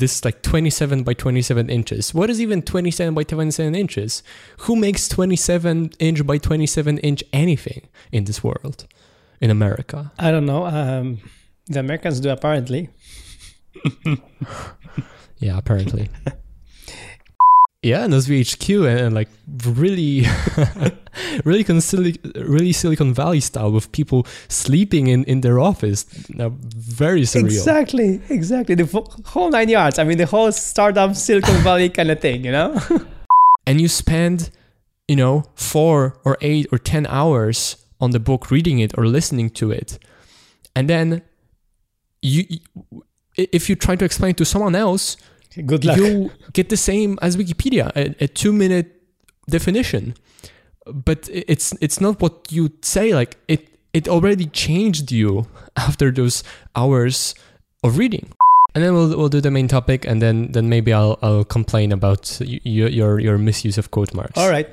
[0.00, 2.12] this is like 27 by 27 inches.
[2.12, 4.22] What is even 27 by 27 inches?
[4.60, 8.86] Who makes 27 inch by 27 inch anything in this world,
[9.40, 10.10] in America?
[10.18, 10.66] I don't know.
[10.66, 11.20] Um,
[11.66, 12.90] the Americans do apparently.
[15.40, 16.10] Yeah, apparently.
[17.82, 19.28] yeah, and Nozbe HQ and, and like
[19.64, 20.26] really,
[21.44, 26.04] really, con- Sili- really Silicon Valley style with people sleeping in in their office.
[26.30, 27.44] Now, very surreal.
[27.46, 28.74] Exactly, exactly.
[28.74, 28.86] The
[29.26, 29.98] whole nine yards.
[29.98, 32.78] I mean, the whole startup Silicon Valley kind of thing, you know?
[33.66, 34.50] and you spend
[35.08, 39.50] you know four or eight or ten hours on the book reading it or listening
[39.50, 39.98] to it
[40.76, 41.20] and then
[42.22, 43.04] you you-
[43.36, 45.16] if you try to explain it to someone else
[45.66, 45.96] Good luck.
[45.98, 48.86] you get the same as wikipedia a, a two minute
[49.48, 50.14] definition
[50.86, 55.46] but it's it's not what you say like it it already changed you
[55.76, 56.44] after those
[56.76, 57.34] hours
[57.82, 58.30] of reading
[58.74, 61.90] and then we'll, we'll do the main topic and then then maybe i'll i'll complain
[61.92, 64.68] about y- your your, your misuse of quote marks All right.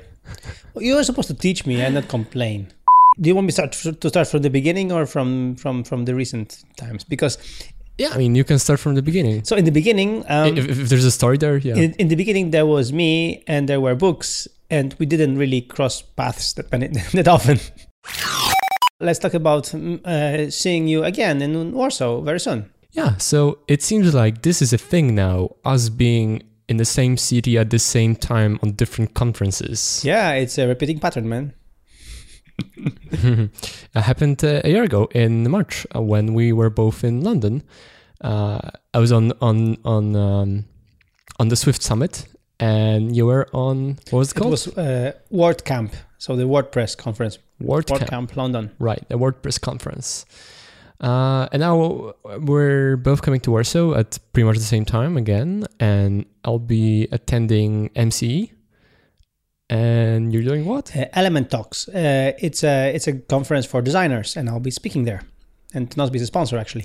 [0.76, 2.68] You were supposed to teach me and not complain.
[3.18, 6.14] Do you want me start to start from the beginning or from from from the
[6.14, 7.02] recent times?
[7.02, 7.38] Because
[7.98, 9.44] yeah i mean you can start from the beginning.
[9.44, 11.76] So in the beginning, um, if, if there's a story there yeah.
[11.76, 15.60] in, in the beginning there was me and there were books and we didn't really
[15.62, 16.70] cross paths that,
[17.12, 17.58] that often.
[19.00, 22.70] Let's talk about mm, uh, seeing you again in warsaw very soon.
[22.92, 27.16] Yeah, so it seems like this is a thing now, us being in the same
[27.16, 30.02] city at the same time on different conferences.
[30.04, 31.54] yeah it's a repeating pattern man
[34.00, 37.62] happened uh, a year ago in March uh, when we were both in London.
[38.20, 38.60] Uh,
[38.94, 40.64] I was on on on um,
[41.38, 42.26] on the Swift Summit,
[42.58, 44.48] and you were on what was it called?
[44.48, 48.00] it was uh, wordcamp so the wordpress conference WordCamp.
[48.00, 50.26] wordcamp london Right, the WordPress conference.
[51.00, 55.64] Uh, and now we're both coming to Warsaw at pretty much the same time again,
[55.78, 58.50] and I'll be attending MCE.
[59.70, 60.96] And you're doing what?
[60.96, 65.04] uh, element talks uh, it's a it's a conference for designers and i'll be speaking
[65.04, 65.20] there
[65.74, 66.84] and not be the sponsor actually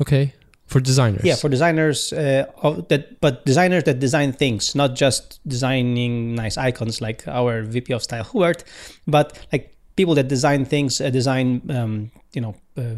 [0.00, 0.32] Okay,
[0.66, 1.24] for designers.
[1.24, 6.56] Yeah, for designers uh, of that, but designers that design things, not just designing nice
[6.56, 8.64] icons like our VP of Style Hubert,
[9.06, 12.94] but like people that design things, uh, design um, you know uh,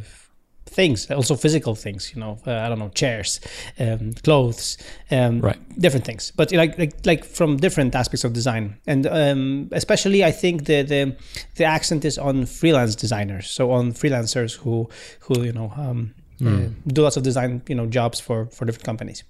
[0.74, 2.12] things, also physical things.
[2.14, 3.40] You know, uh, I don't know, chairs,
[3.78, 4.78] um, clothes,
[5.10, 5.58] um, Right.
[5.78, 10.32] different things, but like like like from different aspects of design, and um, especially I
[10.32, 11.16] think the the
[11.56, 14.88] the accent is on freelance designers, so on freelancers who
[15.20, 15.72] who you know.
[15.76, 19.22] Um, uh, do lots of design, you know, jobs for for different companies.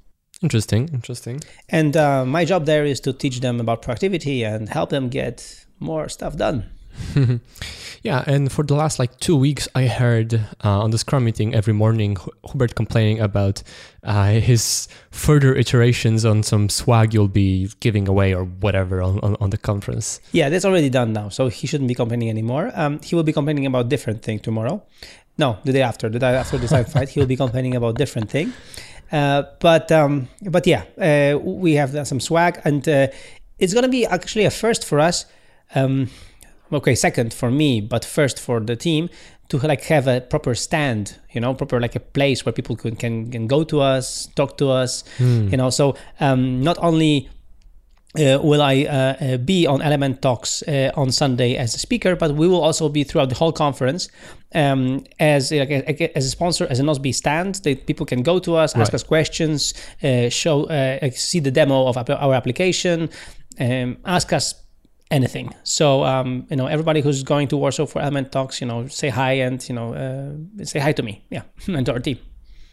[0.43, 1.41] interesting, interesting.
[1.69, 5.67] And uh, my job there is to teach them about productivity and help them get
[5.79, 6.63] more stuff done.
[8.03, 11.55] Yeah, and for the last like two weeks, I heard uh, on the Scrum meeting
[11.55, 13.63] every morning Hu- Hubert complaining about
[14.03, 19.37] uh, his further iterations on some swag you'll be giving away or whatever on, on,
[19.41, 20.21] on the conference.
[20.33, 22.73] Yeah, that's already done now, so he shouldn't be complaining anymore.
[22.75, 24.83] Um, he will be complaining about different thing tomorrow.
[25.39, 28.31] No, the day after, the day after the side fight, he'll be complaining about different
[28.31, 28.53] thing.
[29.13, 33.07] Uh, but um, but yeah, uh, we have some swag, and uh,
[33.61, 35.25] it's gonna be actually a first for us.
[35.75, 36.11] Um,
[36.73, 39.09] okay, second for me, but first for the team
[39.49, 42.97] to like have a proper stand, you know, proper like a place where people can
[42.97, 45.05] can, can go to us, talk to us,
[45.51, 45.71] you know.
[45.71, 47.29] So um, not only
[48.19, 52.17] uh, will I uh, uh, be on Element Talks uh, on Sunday as a speaker,
[52.17, 54.09] but we will also be throughout the whole conference
[54.55, 57.57] um, as like, a, as a sponsor, as a Nozbe stand.
[57.57, 61.87] That people can go to us, ask us questions, uh, show, uh, see the demo
[61.87, 63.09] of our application,
[63.59, 64.62] um, ask us
[65.13, 65.55] anything.
[65.63, 69.11] So um, you know, everybody who's going to Warsaw for Element Talks, you know, say
[69.11, 72.19] hi and you know, uh, say hi to me, yeah, and to our team.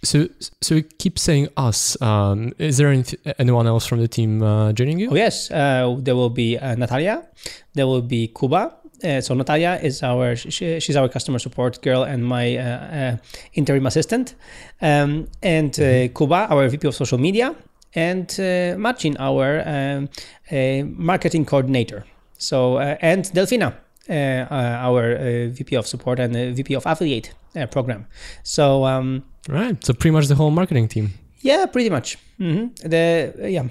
[0.02, 0.30] So,
[0.62, 2.02] so we keep saying us.
[2.02, 3.04] Um, is there any,
[3.38, 5.10] anyone else from the team uh, joining you?
[5.12, 7.28] Oh yes, uh, there will be uh, Natalia,
[7.74, 8.76] there will be Kuba.
[9.04, 13.18] Uh, so Natalia is our she, she's our customer support girl and my uh,
[13.54, 14.36] interim assistant,
[14.82, 17.56] um, and uh, Kuba our VP of social media,
[17.94, 20.10] and uh, Marcin our um,
[20.52, 22.06] uh, marketing coordinator.
[22.40, 23.74] So uh, and Delfina.
[24.10, 24.14] Uh,
[24.50, 28.08] uh, our uh, VP of support and uh, VP of affiliate uh, program.
[28.42, 29.78] So um, Right.
[29.86, 31.12] So pretty much the whole marketing team.
[31.42, 32.18] yeah, pretty much.
[32.40, 33.66] hmm The yeah,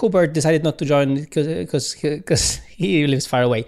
[0.00, 3.64] Hubert decided not to join because because because he lives far away.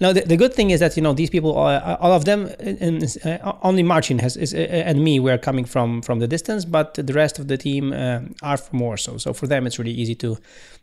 [0.00, 2.48] Now the, the good thing is that you know these people, uh, all of them,
[2.60, 4.58] and uh, only Marcin has is, uh,
[4.88, 7.92] and me, we are coming from from the distance, but the rest of the team
[7.92, 9.18] uh, are from Warsaw.
[9.18, 10.36] So for them, it's really easy to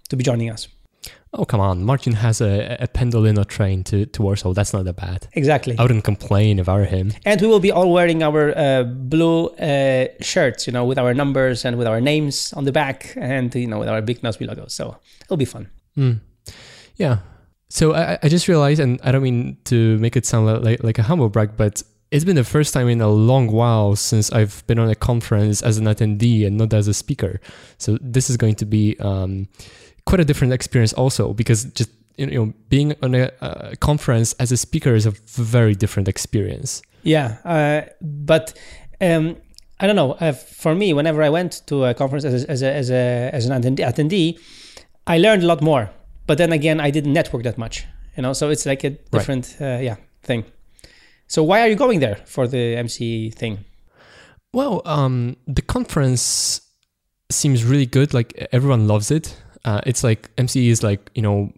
[0.10, 0.68] to be joining us.
[1.32, 4.54] Oh come on, Marcin has a, a Pendolino train to, to Warsaw.
[4.54, 5.28] That's not that bad.
[5.34, 5.78] Exactly.
[5.78, 7.14] I wouldn't complain if I were him.
[7.24, 11.14] And we will be all wearing our uh, blue uh, shirts, you know, with our
[11.14, 14.48] numbers and with our names on the back, and you know, with our big Nozbe
[14.48, 14.66] logo.
[14.68, 15.70] So it'll be fun.
[15.96, 16.20] Mm.
[16.96, 17.20] Yeah.
[17.70, 20.98] So I, I just realized, and I don't mean to make it sound like, like
[20.98, 24.66] a humble brag, but it's been the first time in a long while since I've
[24.66, 27.40] been on a conference as an attendee and not as a speaker.
[27.78, 29.48] So this is going to be um,
[30.10, 34.52] quite a different experience, also because just you know being on a uh, conference as
[34.52, 36.82] a speaker is a very different experience.
[37.04, 38.58] Yeah, uh, but
[39.00, 39.38] um,
[39.80, 40.14] I don't know.
[40.14, 43.30] Uh, for me, whenever I went to a conference as a, as a, as, a,
[43.34, 44.40] as an attendee,
[45.08, 45.92] I learned a lot more.
[46.28, 47.86] But then again, I didn't network that much,
[48.18, 48.34] you know.
[48.34, 49.78] So it's like a different, right.
[49.78, 50.44] uh, yeah, thing.
[51.28, 53.60] So why are you going there for the MC thing?
[54.54, 56.62] Well, um, the conference
[57.30, 58.14] seems really good.
[58.14, 59.36] Like everyone loves it.
[59.66, 61.52] Uh, it's like MCE is like you know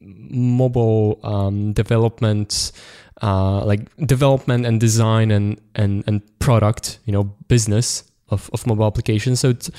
[0.00, 2.72] mobile um, development,
[3.22, 6.98] uh, like development and design and and and product.
[7.04, 9.40] You know business of, of mobile applications.
[9.40, 9.70] So it's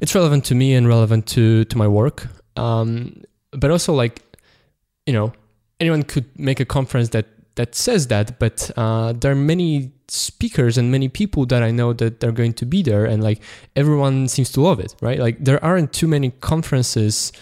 [0.00, 2.28] it's relevant to me and relevant to to my work.
[2.56, 3.22] Um,
[3.52, 4.22] but also like
[5.06, 5.32] you know
[5.80, 10.78] anyone could make a conference that that says that, but uh, there are many speakers
[10.78, 13.42] and many people that I know that they're going to be there, and like
[13.76, 15.18] everyone seems to love it, right?
[15.18, 17.32] Like there aren't too many conferences,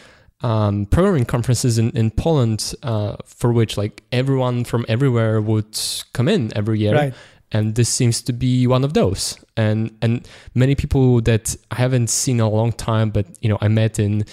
[0.42, 5.78] um, programming conferences in in Poland uh, for which like everyone from everywhere would
[6.12, 6.94] come in every year.
[6.94, 7.14] Right.
[7.52, 12.08] And this seems to be one of those, and and many people that I haven't
[12.08, 14.24] seen in a long time, but you know I met in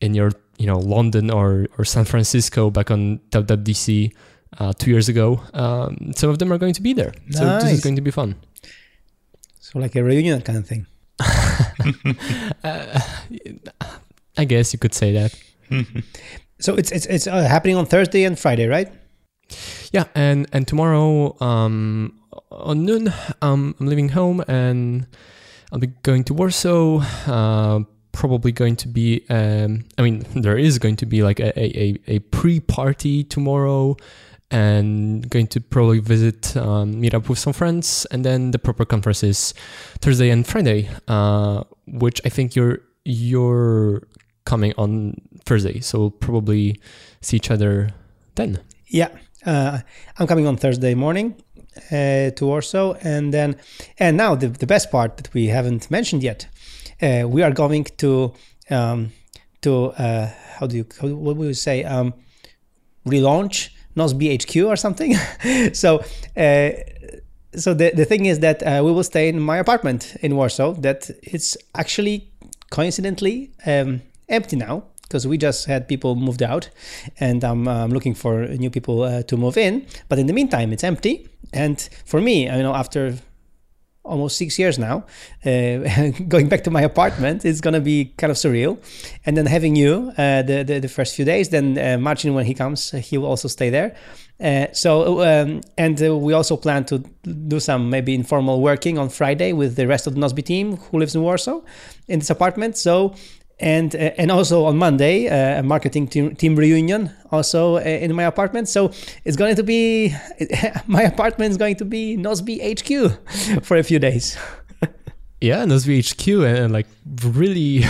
[0.00, 4.12] in your you know London or or San Francisco back on WWDC
[4.58, 5.40] uh, two years ago.
[5.54, 7.38] Um, some of them are going to be there, nice.
[7.38, 8.36] so this is going to be fun.
[9.60, 10.86] So like a reunion kind of thing.
[12.64, 13.00] uh,
[14.38, 15.34] I guess you could say that.
[16.60, 18.92] so it's it's it's uh, happening on Thursday and Friday, right?
[19.92, 22.20] Yeah, and and tomorrow um,
[22.50, 25.06] on noon, um, I'm leaving home and
[25.72, 27.02] I'll be going to Warsaw.
[27.26, 27.80] Uh,
[28.12, 31.98] probably going to be um, i mean there is going to be like a, a,
[32.06, 33.94] a pre-party tomorrow
[34.50, 38.06] and going to probably visit um, meet up with some friends.
[38.10, 39.54] And then the proper conferences
[40.00, 44.02] thursday and friday uh, which i think you're you're
[44.44, 45.80] coming on thursday.
[45.80, 46.80] So we'll probably
[47.20, 47.90] see each other
[48.36, 48.60] then.
[48.86, 49.08] Yeah
[49.44, 49.80] uh,
[50.18, 51.36] i'm coming on thursday morning
[51.92, 52.94] uh, to warsaw.
[53.02, 53.56] And then
[53.98, 56.48] and now the, the best part that we haven't mentioned yet
[57.02, 58.32] uh, we are going to
[58.70, 59.12] um,
[59.62, 62.14] to uh, how do you how, what would you say um,
[63.06, 65.14] relaunch Nozbe HQ or something.
[65.72, 65.98] so
[66.36, 66.70] uh,
[67.56, 70.74] so the the thing is that uh, we will stay in my apartment in Warsaw.
[70.74, 72.30] That it's actually
[72.70, 76.68] coincidentally um, empty now because we just had people moved out,
[77.20, 79.86] and I'm um, looking for new people uh, to move in.
[80.08, 81.28] But in the meantime, it's empty.
[81.52, 83.14] And for me, you know, after
[84.06, 85.04] almost six years now,
[85.44, 88.78] uh, going back to my apartment, it's gonna be kind of surreal.
[89.24, 92.46] And then having you uh, the, the, the first few days, then uh, Marcin when
[92.46, 93.96] he comes, he will also stay there.
[94.38, 96.98] Uh, so um, and uh, we also plan to
[97.48, 100.98] do some maybe informal working on Friday with the rest of the Nozbe team who
[100.98, 101.60] lives in Warsaw
[102.08, 102.76] in this apartment.
[102.76, 103.14] So
[103.58, 108.14] and uh, and also on Monday uh, a marketing team, team reunion also uh, in
[108.14, 108.68] my apartment.
[108.68, 108.92] So
[109.24, 110.14] it's going to be
[110.86, 114.36] my apartment is going to be Nozbe HQ for a few days.
[115.40, 116.86] yeah, Nozbe HQ and, and like
[117.24, 117.84] really,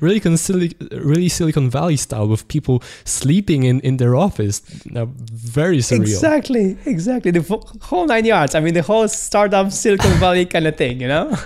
[0.00, 4.62] really, really Silicon Valley style with people sleeping in in their office.
[4.86, 6.02] Now, very surreal.
[6.02, 7.32] Exactly, exactly.
[7.32, 7.42] The
[7.82, 8.54] whole nine yards.
[8.54, 11.00] I mean, the whole startup Silicon Valley kind of thing.
[11.00, 11.36] You know.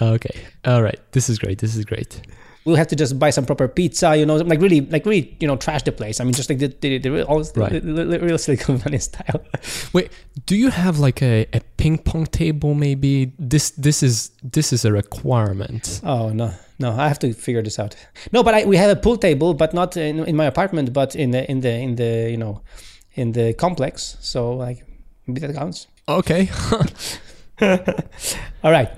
[0.00, 0.46] Okay.
[0.64, 1.00] All right.
[1.12, 1.58] This is great.
[1.58, 2.20] This is great.
[2.64, 5.46] We'll have to just buy some proper pizza, you know, like really, like really, you
[5.48, 6.20] know, trash the place.
[6.20, 7.26] I mean, just like the the, the, real,
[7.56, 7.72] right.
[7.72, 9.42] the, the, the real Silicon Valley style.
[9.94, 10.12] Wait,
[10.44, 12.74] do you have like a, a ping pong table?
[12.74, 16.02] Maybe this this is this is a requirement.
[16.04, 17.96] Oh no, no, I have to figure this out.
[18.32, 21.16] No, but I, we have a pool table, but not in, in my apartment, but
[21.16, 22.60] in the in the in the you know,
[23.14, 24.18] in the complex.
[24.20, 24.84] So like,
[25.26, 25.86] maybe that counts.
[26.06, 26.50] Okay.
[28.62, 28.90] All right.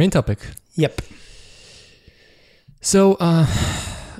[0.00, 0.38] Main topic.
[0.76, 1.02] Yep.
[2.80, 3.46] So uh,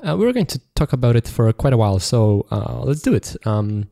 [0.07, 1.99] uh, we're going to talk about it for quite a while.
[1.99, 3.35] So uh, let's do it.
[3.47, 3.89] Um,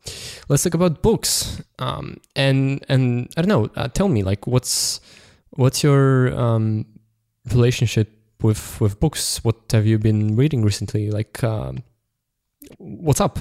[0.50, 1.62] let's talk about books.
[1.78, 3.70] Um, and and I don't know.
[3.74, 5.00] Uh, tell me, like, what's
[5.56, 6.84] what's your um,
[7.54, 8.10] relationship
[8.42, 9.42] with with books?
[9.42, 11.10] What have you been reading recently?
[11.10, 11.82] Like, um,
[12.76, 13.38] what's up?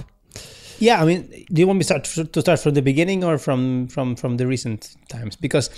[0.80, 3.38] Yeah, I mean, do you want me to start to start from the beginning or
[3.38, 5.36] from from from the recent times?
[5.36, 5.70] Because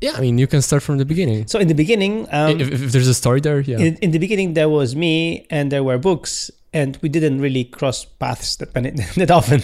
[0.00, 1.46] yeah, I mean, you can start from the beginning.
[1.46, 3.78] So in the beginning, um, if, if, there's a story there, yeah.
[3.78, 7.64] In, in, the beginning, there was me, and there were books, and we didn't really
[7.64, 8.72] cross paths that
[9.16, 9.62] that often.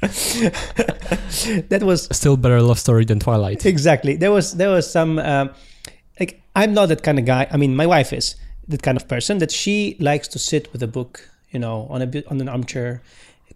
[1.68, 3.66] that was Still better love story than Twilight.
[3.66, 5.50] exactly there was there was some um,
[6.18, 8.34] like i'm not that kind of guy i mean my wife is
[8.66, 12.00] that kind of person that she likes to sit with a book you know on
[12.00, 13.02] a on an armchair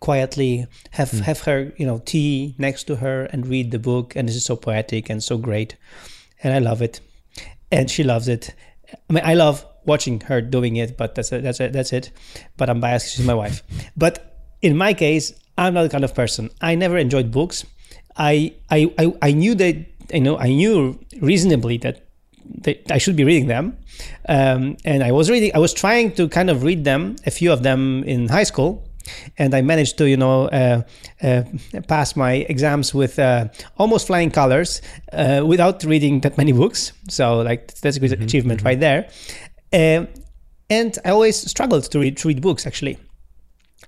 [0.00, 4.28] quietly have have her you know tea next to her and read the book and
[4.28, 5.76] this is so poetic and so great
[6.44, 7.00] and i love it.
[7.72, 8.54] And she loves it.
[9.10, 12.10] I mean i love watching her doing it but that's that's that's it.
[12.56, 13.62] But i'm biased; she's my wife.
[13.96, 16.50] But in my case i'm not the kind of person.
[16.60, 17.66] I never enjoyed books.
[18.16, 19.74] I i i, I knew that
[20.12, 22.04] you know i knew reasonably that
[22.62, 23.78] that I should be reading them,
[24.28, 25.52] um, and I was reading.
[25.54, 28.86] I was trying to kind of read them, a few of them in high school,
[29.38, 30.82] and I managed to, you know, uh,
[31.22, 31.42] uh,
[31.88, 34.82] pass my exams with uh, almost flying colors
[35.12, 36.92] uh, without reading that many books.
[37.08, 39.08] So, like, that's a good achievement right there.
[39.72, 40.08] Um,
[40.70, 42.98] and I always struggled to read, to read books, actually.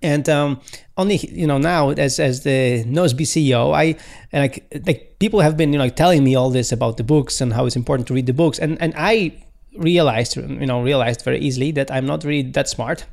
[0.02, 0.60] And um,
[0.98, 3.96] only you know now as as the Nozbe CEO, I
[4.30, 7.40] and like like people have been you know telling me all this about the books
[7.40, 9.32] and how it's important to read the books, and and I
[9.78, 13.06] realized you know realized very easily that I'm not really that smart,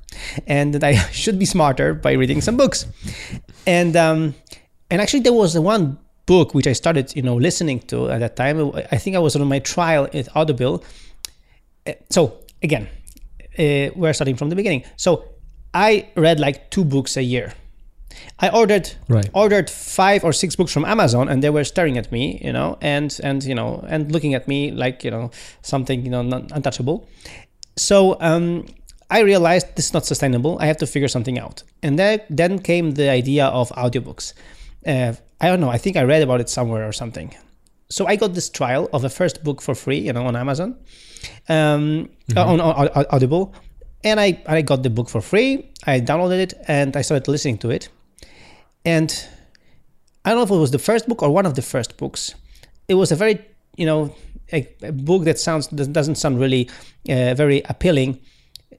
[0.48, 2.86] and that I should be smarter by reading some books,
[3.68, 4.36] and um,
[4.90, 8.20] and actually there was the one book which I started you know listening to at
[8.20, 8.72] that time.
[8.92, 10.84] I think I was on my trial at Audible.
[11.88, 12.88] Uh, So again,
[13.60, 14.84] uh, we're starting from the beginning.
[14.96, 15.26] So
[15.74, 17.54] I read like two books a year.
[18.40, 19.30] I ordered Right.
[19.34, 22.78] ordered five or six books from Amazon, and they were staring at me, you know,
[22.82, 26.22] and and you know, and looking at me like you know something you know
[26.54, 27.08] untouchable.
[27.78, 28.66] So um,
[29.10, 30.58] I realized this is not sustainable.
[30.60, 34.34] I have to figure something out, and then then came the idea of audiobooks.
[34.86, 35.70] Uh, I don't know.
[35.70, 37.34] I think I read about it somewhere or something.
[37.90, 40.76] So I got this trial of a first book for free, you know, on Amazon,
[41.48, 43.54] um, on, on, on Audible,
[44.04, 45.70] and I I got the book for free.
[45.86, 47.90] I downloaded it and I started listening to it,
[48.86, 49.28] and
[50.26, 52.36] I don't know if it was the first book or one of the first books.
[52.88, 53.40] It was a very
[53.76, 54.16] you know
[54.52, 56.70] a, a book that sounds doesn't sound really
[57.10, 58.20] uh, very appealing.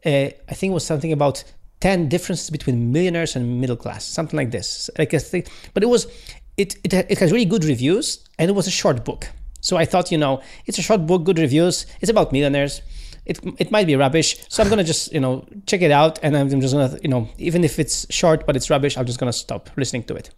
[0.04, 1.44] Uh, I think it was something about
[1.80, 4.90] ten differences between millionaires and middle class, something like this.
[4.99, 6.06] I think, but it was
[6.56, 9.28] it it it has really good reviews and it was a short book.
[9.61, 11.87] So I thought, you know, it's a short book, good reviews.
[12.02, 12.82] It's about millionaires.
[13.26, 16.37] It, it might be rubbish, so I'm gonna just you know check it out, and
[16.37, 19.33] I'm just gonna you know even if it's short but it's rubbish, I'm just gonna
[19.33, 20.31] stop listening to it.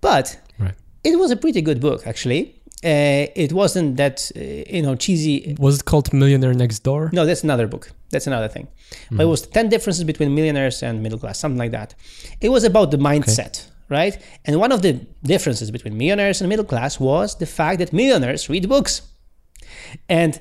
[0.00, 0.74] But Right.
[1.04, 2.54] it was a pretty good book actually.
[2.84, 4.40] Uh, it wasn't that uh,
[4.76, 5.56] you know cheesy.
[5.58, 7.10] Was it called Millionaire Next Door?
[7.12, 7.90] No, that's another book.
[8.10, 8.68] That's another thing.
[9.10, 11.94] But it was ten differences between millionaires and middle class, something like that.
[12.40, 13.54] It was about the mindset,
[13.88, 14.16] right?
[14.44, 14.92] And one of the
[15.22, 19.02] differences between millionaires and middle class was the fact that millionaires read books,
[20.08, 20.40] and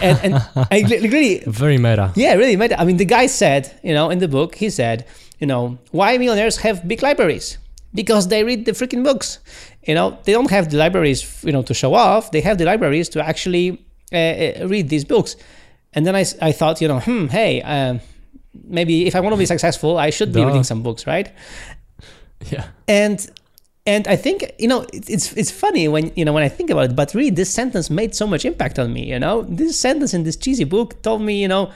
[0.00, 0.34] and, and
[0.70, 2.12] I really Very meta.
[2.16, 2.80] yeah, really meta.
[2.80, 5.06] I mean, the guy said, you know, in the book, he said,
[5.38, 7.58] you know, why millionaires have big libraries?
[7.94, 9.38] Because they read the freaking books.
[9.86, 12.30] You know, they don't have the libraries, you know, to show off.
[12.30, 15.36] They have the libraries to actually uh, uh, read these books.
[15.94, 18.00] And then I, I thought, you know, hmm, hey, um,
[18.64, 20.46] maybe if I want to be successful, I should be Duh.
[20.48, 21.32] reading some books, right?
[22.50, 22.66] Yeah.
[22.86, 23.28] and
[23.88, 26.90] and I think you know it's it's funny when you know when I think about
[26.90, 26.96] it.
[27.00, 29.02] But really, this sentence made so much impact on me.
[29.12, 31.72] You know, this sentence in this cheesy book told me, you know,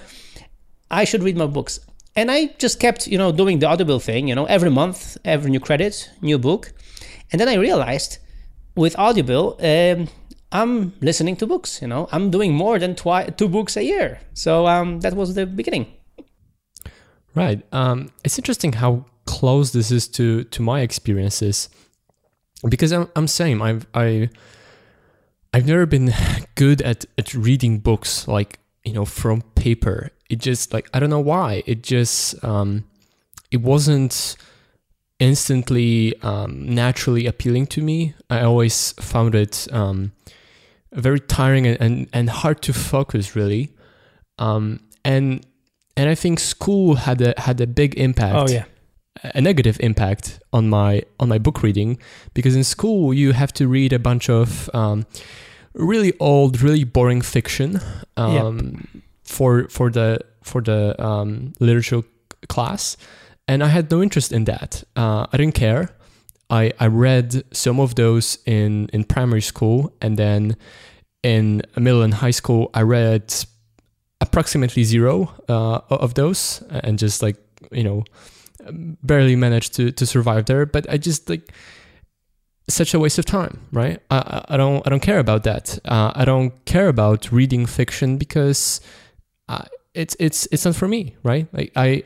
[0.90, 1.80] I should read more books.
[2.14, 4.28] And I just kept, you know, doing the Audible thing.
[4.28, 6.72] You know, every month, every new credit, new book.
[7.30, 8.18] And then I realized
[8.76, 10.08] with Audible, um,
[10.60, 11.80] I'm listening to books.
[11.80, 14.20] You know, I'm doing more than twi- two books a year.
[14.34, 15.86] So um, that was the beginning.
[17.34, 17.62] Right.
[17.72, 21.70] Um, it's interesting how close this is to to my experiences,
[22.68, 23.62] because I'm I'm same.
[23.62, 24.30] I've I
[25.52, 26.12] I've never been
[26.54, 30.10] good at at reading books like you know from paper.
[30.30, 31.62] It just like I don't know why.
[31.66, 32.84] It just um,
[33.50, 34.36] it wasn't
[35.18, 38.14] instantly um, naturally appealing to me.
[38.28, 40.12] I always found it um,
[40.92, 43.70] very tiring and, and, and hard to focus really.
[44.38, 45.46] Um, and
[45.96, 48.64] and I think school had a had a big impact Oh yeah,
[49.22, 51.98] a negative impact on my on my book reading
[52.34, 55.06] because in school you have to read a bunch of um,
[55.74, 57.80] really old, really boring fiction
[58.16, 58.86] um,
[59.24, 62.02] for for the for the um, literature
[62.48, 62.96] class,
[63.48, 64.84] and I had no interest in that.
[64.96, 65.94] Uh, I didn't care.
[66.50, 70.56] I I read some of those in in primary school, and then
[71.22, 73.34] in middle and high school I read
[74.20, 77.36] approximately zero uh, of those, and just like
[77.70, 78.04] you know
[79.02, 81.52] barely managed to to survive there but i just like
[82.68, 86.12] such a waste of time right i i, don't i don't care about that uh,
[86.14, 88.80] i don't care about reading fiction because
[89.48, 89.64] uh,
[89.94, 92.02] it's it's it's not for me right like i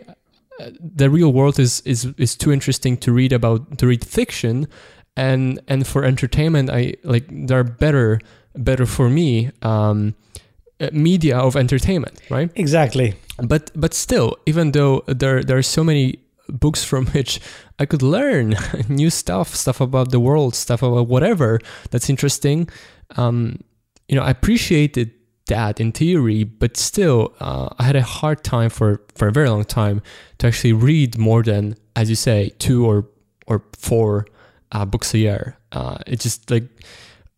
[0.81, 4.67] the real world is is is too interesting to read about to read fiction,
[5.17, 8.21] and and for entertainment, I like there are better
[8.55, 10.15] better for me um,
[10.81, 12.51] uh, media of entertainment, right?
[12.55, 13.15] Exactly.
[13.39, 17.41] But but still, even though there there are so many books from which
[17.79, 18.57] I could learn
[18.89, 21.59] new stuff, stuff about the world, stuff about whatever
[21.91, 22.69] that's interesting.
[23.17, 23.61] Um,
[24.09, 25.11] you know, I appreciated
[25.49, 29.49] that in theory, but still, uh, I had a hard time for for a very
[29.49, 30.03] long time
[30.39, 33.07] to actually read more than, as you say, two or
[33.47, 34.27] or four
[34.73, 35.57] uh, books a year.
[35.73, 36.65] Uh, it's just like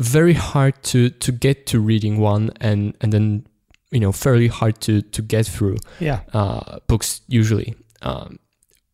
[0.00, 3.46] very hard to to get to reading one, and and then
[3.90, 6.20] you know fairly hard to to get through Yeah.
[6.32, 7.74] uh, books usually.
[8.02, 8.38] Um,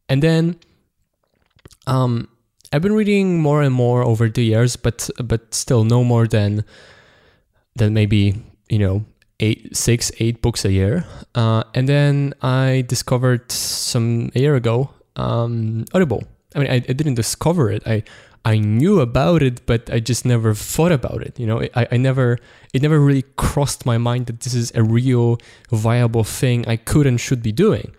[0.09, 0.57] and then
[1.87, 2.29] um,
[2.73, 6.65] I've been reading more and more over the years, but but still no more than
[7.77, 9.05] than maybe you know
[9.41, 11.05] eight, six, eight books a year.
[11.35, 16.25] Uh, and then I discovered some a year ago um, Audible.
[16.55, 17.87] I mean, I, I didn't discover it.
[17.87, 18.03] I
[18.47, 21.39] I knew about it, but I just never thought about it.
[21.39, 22.39] You know, I, I never
[22.73, 25.39] it never really crossed my mind that this is a real
[25.71, 27.95] viable thing I could and should be doing.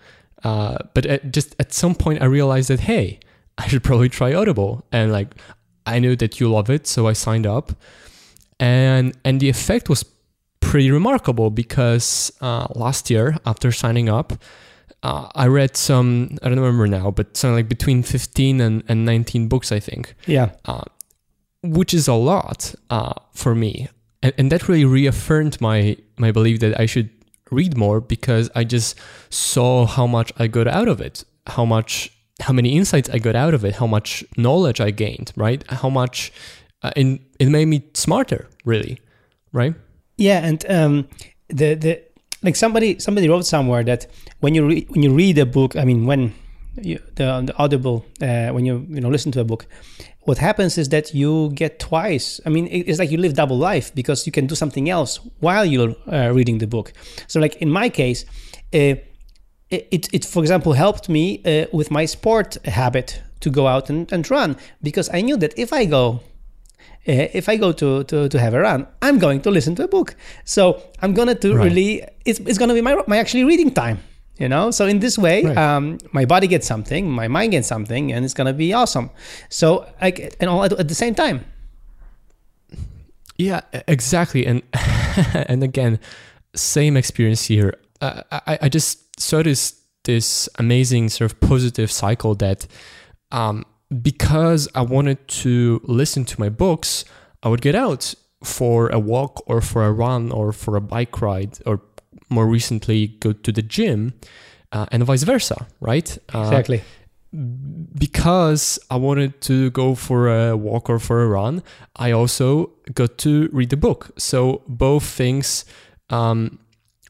[0.45, 3.19] Uh, but at, just at some point, I realized that hey,
[3.57, 5.33] I should probably try Audible, and like
[5.85, 7.71] I knew that you love it, so I signed up,
[8.59, 10.05] and and the effect was
[10.59, 14.33] pretty remarkable because uh, last year after signing up,
[15.03, 19.03] uh, I read some I don't remember now, but something like between fifteen and, and
[19.05, 20.13] nineteen books, I think.
[20.27, 20.51] Yeah.
[20.65, 20.83] uh,
[21.63, 23.87] which is a lot uh, for me,
[24.21, 27.09] and, and that really reaffirmed my my belief that I should
[27.51, 28.99] read more because I just
[29.29, 32.11] saw how much I got out of it, how much,
[32.41, 35.63] how many insights I got out of it, how much knowledge I gained, right?
[35.69, 36.31] How much,
[36.81, 38.99] uh, it, it made me smarter, really,
[39.51, 39.75] right?
[40.17, 41.07] Yeah, and um,
[41.49, 42.01] the the
[42.41, 44.07] like somebody somebody wrote somewhere that
[44.39, 46.33] when you re- when you read a book, I mean when
[46.81, 49.65] you, the the audible uh, when you you know listen to a book,
[50.27, 52.41] what happens is that you get twice.
[52.45, 55.19] I mean, it- it's like you live double life because you can do something else
[55.39, 56.93] while you're uh, reading the book.
[57.27, 58.25] So, like in my case.
[58.73, 58.95] Uh,
[59.71, 63.89] it, it, it, for example, helped me uh, with my sport habit to go out
[63.89, 66.19] and, and run because I knew that if I go
[67.07, 69.83] uh, if I go to, to, to have a run, I'm going to listen to
[69.83, 70.15] a book.
[70.43, 71.63] So I'm gonna to Right.
[71.65, 73.97] really it's, it's gonna be my my actually reading time.
[74.37, 75.57] You know, so in this way, Right.
[75.57, 79.09] um, my body gets something, my mind gets something, and it's gonna be awesome.
[79.49, 81.45] So I get- and all at, at the same time.
[83.37, 84.45] Yeah, exactly.
[84.45, 84.61] And
[85.33, 85.99] and again,
[86.55, 87.73] same experience here.
[88.01, 92.67] Uh, I I just saw this this amazing sort of positive cycle that
[93.31, 93.63] um,
[94.01, 97.05] because I wanted to listen to my books,
[97.43, 101.21] I would get out for a walk or for a run or for a bike
[101.21, 101.79] ride or
[102.35, 104.13] more recently go to the gym
[104.75, 105.57] uh, and vice versa,
[105.89, 106.09] right?
[106.33, 106.79] Uh, Exactly.
[107.97, 111.63] because I wanted to go for a walk or for a run,
[111.95, 114.11] I also got to read the book.
[114.17, 115.65] So both things
[116.09, 116.59] um,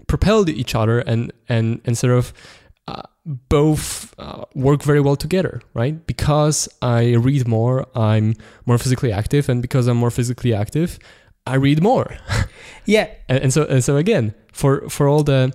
[0.07, 2.33] propelled each other and and and sort of
[2.88, 3.01] uh,
[3.49, 6.05] both uh, work very well together, right?
[6.05, 8.35] Because I read more, I'm
[8.65, 10.99] more physically active, and because I'm more physically active,
[11.45, 12.17] I read more.
[12.88, 13.08] Yeah.
[13.27, 15.51] and, and so and so again for for all the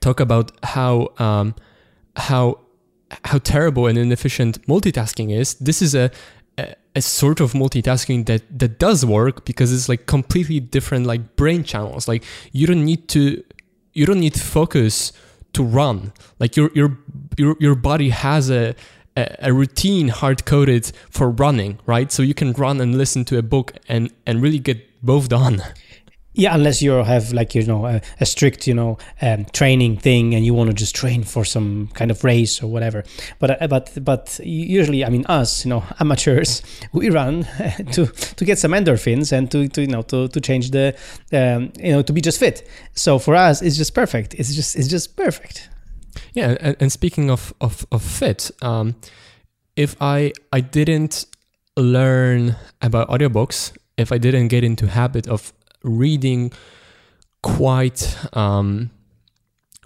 [0.00, 1.54] talk about how um,
[2.16, 2.60] how
[3.24, 6.10] how terrible and inefficient multitasking is this is a,
[6.58, 11.36] a a sort of multitasking that that does work because it's like completely different like
[11.36, 13.42] brain channels like you don't need to
[13.92, 15.12] you don't need focus
[15.52, 16.98] to run like your your
[17.36, 18.74] your, your body has a
[19.16, 23.38] a a routine hard coded for running right so you can run and listen to
[23.38, 25.62] a book and and really get both done
[26.34, 30.36] Yeah, unless you have like you know a, a strict you know um, training thing
[30.36, 33.02] and you want to just train for some kind of race or whatever.
[33.40, 37.42] But uh, but but usually, I mean, us you know amateurs, we run
[37.92, 40.94] to to get some endorphins and to, to you know to, to change the
[41.32, 42.68] um, you know to be just fit.
[42.94, 44.34] So for us, it's just perfect.
[44.34, 45.68] It's just it's just perfect.
[46.34, 48.94] Yeah, and, and speaking of of, of fit, um,
[49.74, 51.26] if I I didn't
[51.76, 56.52] learn about audiobooks, if I didn't get into habit of reading
[57.42, 58.90] quite um,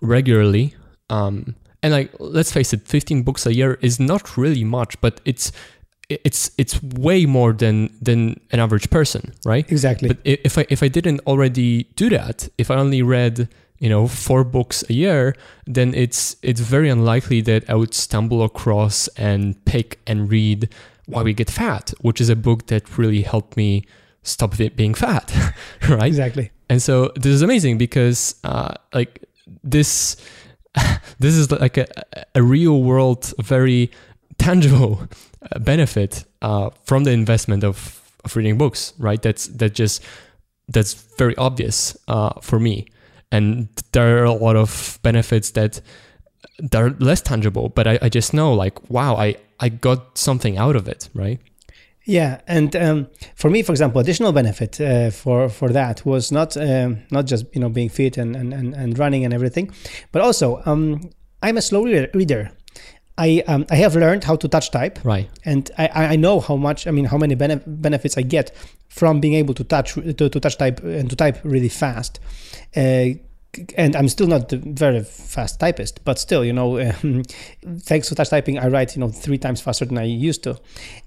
[0.01, 0.75] regularly,
[1.11, 5.21] um, and like let's face it, fifteen books a year is not really much, but
[5.25, 5.51] it's
[6.09, 9.71] it's it's way more than than an average person, right?
[9.71, 10.09] Exactly.
[10.09, 13.49] But if I if I didn't already do that, if I only read
[13.79, 15.35] you know four books a year,
[15.67, 20.69] then it's it's very unlikely that I would stumble across and pick and read
[21.07, 23.85] Why We Get Fat, which is a book that really helped me
[24.23, 25.33] stop it being fat,
[25.89, 26.07] right?
[26.07, 26.51] exactly.
[26.69, 29.25] And so this is amazing because uh, like
[29.63, 30.17] this
[31.19, 31.87] this is like a,
[32.35, 33.91] a real world, very
[34.39, 35.07] tangible
[35.51, 39.21] uh, benefit uh, from the investment of, of reading books, right?
[39.21, 40.03] That's that just
[40.69, 42.87] that's very obvious uh, for me,
[43.31, 45.81] and there are a lot of benefits that
[46.59, 50.57] that are less tangible, but I, I just know like wow, I I got something
[50.57, 51.41] out of it, right?
[52.05, 56.57] Yeah, and um, for me, for example, additional benefit uh, for for that was not
[56.57, 59.71] um, not just you know being fit and, and, and, and running and everything,
[60.11, 61.11] but also um,
[61.43, 62.51] I'm a slow reader.
[63.19, 65.29] I um, I have learned how to touch type, Right.
[65.45, 68.51] and I, I know how much I mean how many bene- benefits I get
[68.89, 72.19] from being able to touch to, to touch type and to type really fast.
[72.75, 73.15] Uh,
[73.77, 77.23] and I'm still not the very fast typist, but still, you know, um,
[77.81, 80.59] thanks to touch typing, I write, you know, three times faster than I used to.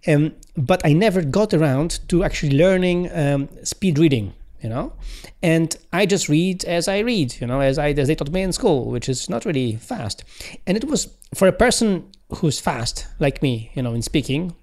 [0.08, 4.94] Um, but I never got around to actually learning um, speed reading, you know,
[5.42, 8.42] and I just read as I read, you know, as I as they taught me
[8.42, 10.24] in school, which is not really fast.
[10.68, 14.56] And it was for a person who's fast like me, you know, in speaking.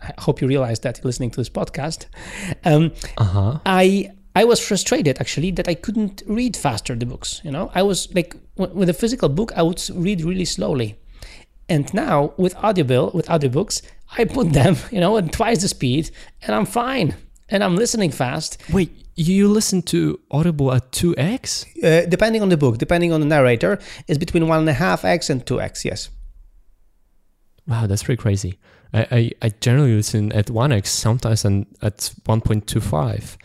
[0.00, 2.06] I hope you realize that listening to this podcast.
[2.64, 3.58] Um, Uh huh.
[3.66, 7.40] I I was frustrated actually that I couldn't read faster the books.
[7.44, 10.96] You know, I was like with a physical book, I would read really slowly,
[11.68, 13.82] and now with Audible, with audiobooks,
[14.16, 16.10] I put them, you know, at twice the speed,
[16.42, 17.14] and I'm fine,
[17.48, 18.58] and I'm listening fast.
[18.72, 21.66] Wait, you listen to Audible at two x?
[21.82, 25.04] Uh, depending on the book, depending on the narrator, it's between one and a half
[25.04, 25.84] x and two x.
[25.84, 26.08] Yes.
[27.66, 28.58] Wow, that's pretty crazy.
[28.92, 33.36] I, I, I generally listen at 1x, sometimes and at 1.25,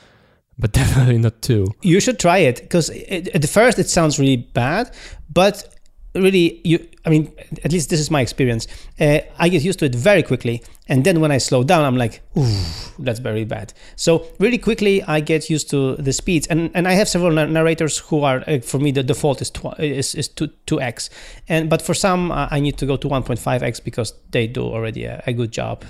[0.57, 1.67] but definitely not 2.
[1.81, 4.93] You should try it because at first it sounds really bad,
[5.31, 5.73] but
[6.15, 7.31] really you i mean
[7.63, 8.67] at least this is my experience.
[8.99, 11.97] Uh, i get used to it very quickly and then when i slow down i'm
[11.97, 12.63] like ooh
[12.99, 13.73] that's very bad.
[13.95, 17.99] So really quickly i get used to the speeds and and i have several narrators
[17.99, 21.09] who are uh, for me the default is tw- is, is 2 2x
[21.47, 25.05] and but for some uh, i need to go to 1.5x because they do already
[25.05, 25.85] a, a good job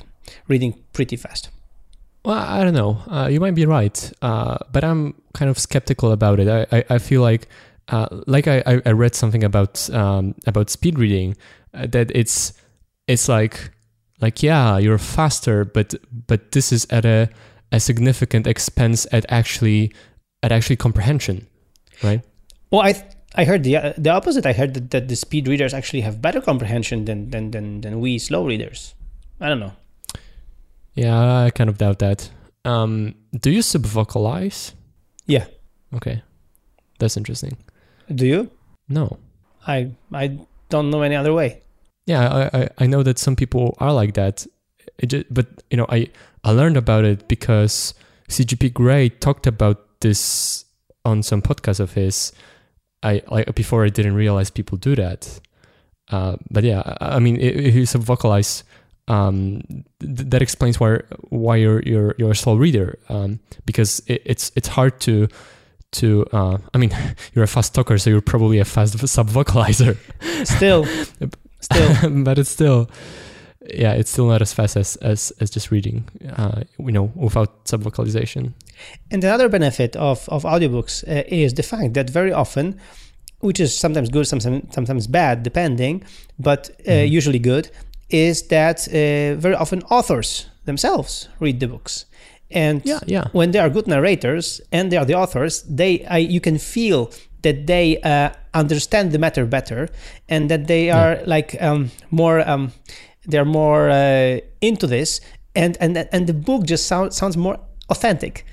[0.48, 1.50] reading pretty fast
[2.28, 2.98] Well, I don't know.
[3.10, 6.50] Uh, you might be right, uh, but I'm kind of skeptical about it.
[6.50, 7.48] I, I, I feel like,
[7.88, 11.38] uh, like I, I- read something about um, about speed reading
[11.74, 12.52] uh, that it's
[13.08, 13.72] it's like
[14.20, 15.96] like yeah you're faster, but
[16.28, 17.30] but this is at a
[17.72, 19.94] a significant expense at actually
[20.44, 21.48] at actually comprehension,
[22.04, 22.20] right?
[22.72, 24.46] Well, I th- I heard the the opposite.
[24.46, 28.02] I heard that, that the speed readers actually have better comprehension than than than, than
[28.02, 28.96] we slow readers.
[29.40, 29.72] I don't know.
[30.98, 32.30] Yeah, I kind of doubt that.
[32.66, 34.74] Um, do you subvocalize?
[35.26, 35.46] Yeah.
[35.94, 36.24] Okay,
[37.00, 37.58] that's interesting.
[38.14, 38.52] Do you?
[38.90, 39.20] No.
[39.66, 41.62] I I don't know any other way.
[42.06, 44.46] Yeah, I, I, I know that some people are like that.
[44.98, 46.10] It just, but you know, I
[46.44, 47.94] I learned about it because
[48.30, 50.66] CGP Grey talked about this
[51.06, 52.32] on some podcast of his.
[53.04, 55.40] I like before I didn't realize people do that.
[56.10, 58.64] Uh, but yeah, I, I mean, if you subvocalize,
[59.08, 59.62] um,
[60.00, 62.98] th- that explains why why you're you're you're a slow reader.
[63.10, 65.28] Um, because it, it's it's hard to
[65.94, 66.92] to uh, I mean,
[67.34, 69.98] you're a fast talker, so you're probably a fast subvocalizer.
[70.46, 70.86] Still,
[71.62, 72.24] still.
[72.24, 72.90] but it's still
[73.74, 77.66] yeah it's still not as fast as as, as just reading uh you know without
[77.66, 78.54] subvocalization
[79.12, 82.80] And another benefit of, of audiobooks uh, is the fact that very often,
[83.40, 86.04] which is sometimes good, sometimes sometimes bad, depending,
[86.40, 87.70] but uh, usually good,
[88.10, 92.06] is that uh, very often authors themselves read the books.
[92.50, 93.28] And yeah yeah.
[93.34, 97.12] when they are good narrators and they are the authors, they I, you can feel
[97.42, 99.90] that they uh, understand the matter better
[100.30, 102.72] and that they are like um, more um,
[103.26, 105.22] they're more uh, into this
[105.56, 108.46] and and and the book just sounds sounds more authentic.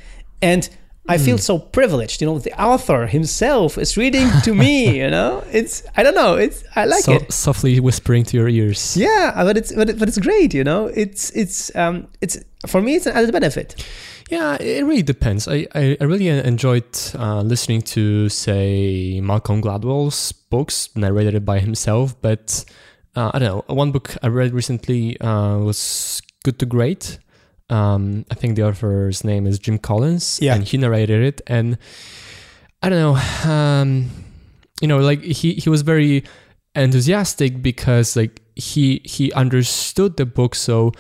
[0.43, 0.69] And
[1.07, 2.39] I feel so privileged, you know.
[2.39, 5.45] The author himself is reading to me, you know.
[5.53, 6.37] It's I don't know.
[6.37, 7.33] It's I like so, it.
[7.33, 10.87] softly whispering to your ears Yeah, but it's but, it, but it's great, you know.
[10.87, 13.77] It's it's um it's for me it's an added benefit.
[14.31, 20.33] yeah it really depends i i, I really enjoyed uh, listening to say malcolm gladwell's
[20.33, 22.65] books narrated by himself but
[23.17, 27.19] uh, i don't know one book i read recently uh, was good to great
[27.71, 30.55] um, I think the author's name is Jim Collins, Yeah.
[30.55, 31.41] and he narrated it.
[31.47, 31.79] And
[32.83, 34.11] I don't know, um,
[34.81, 36.25] you know, like he he was very
[36.75, 40.93] enthusiastic because like he he understood the book, so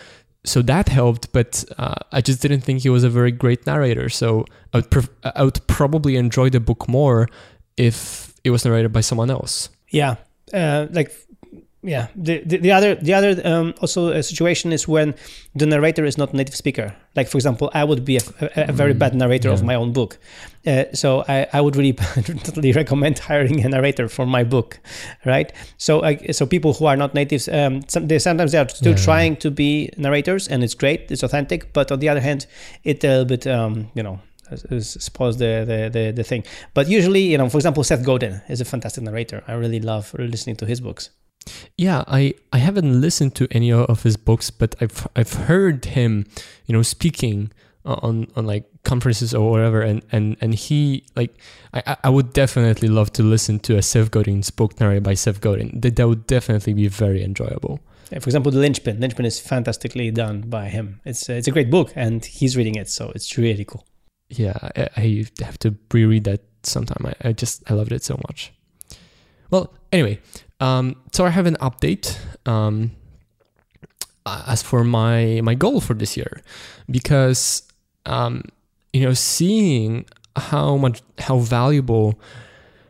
[0.44, 1.32] so that helped.
[1.32, 4.08] But uh, I just didn't think he was a very great narrator.
[4.08, 7.28] So I would pref- I would probably enjoy the book more
[7.76, 9.68] if it was narrated by someone else.
[9.90, 10.16] Yeah,
[10.52, 11.12] uh, like
[11.86, 15.14] yeah the, the, the other the other um, also a situation is when
[15.54, 16.94] the narrator is not a native speaker.
[17.16, 18.20] Like for example i would be a,
[18.56, 20.18] a, a very bad narrator of my own book.
[20.66, 21.92] Uh, so I, I would really
[22.48, 24.80] totally recommend hiring a narrator for my book
[25.24, 25.52] right?
[25.76, 28.92] So I, so people who are not natives um, some, they sometimes they are still
[28.96, 29.04] Yeah.
[29.04, 32.46] trying to be narrators and it's great it's authentic but on the other hand
[32.82, 34.18] it a little bit um, you know
[34.80, 36.44] spoils the, the, the, the thing.
[36.74, 39.42] But usually you know for example seth godin is a fantastic narrator.
[39.48, 41.10] I really love listening to his books
[41.76, 46.26] Yeah, I, I haven't listened to any of his books, but I've I've heard him,
[46.66, 47.50] you know, speaking
[47.84, 51.34] on on like conferences or whatever, and and and he like
[51.72, 55.40] I I- would definitely love to listen to a Seth Godin's book narrated by Seth
[55.40, 55.80] Godin.
[55.80, 57.80] That that would definitely be very enjoyable.
[58.10, 59.00] Yeah, for example, the Linchpin.
[59.00, 61.00] Linchpin is fantastically done by him.
[61.04, 63.86] It's uh, it's a great book, and he's reading it, so it's really cool.
[64.30, 67.04] Yeah, I, I have to reread that sometime.
[67.06, 68.52] I, I just I loved it so much.
[69.50, 70.20] Well, anyway,
[70.60, 72.18] um, so I have an update.
[72.46, 72.92] Um,
[74.26, 76.40] as for my my goal for this year,
[76.90, 77.62] because
[78.06, 78.42] um,
[78.92, 82.18] you know, seeing how much how valuable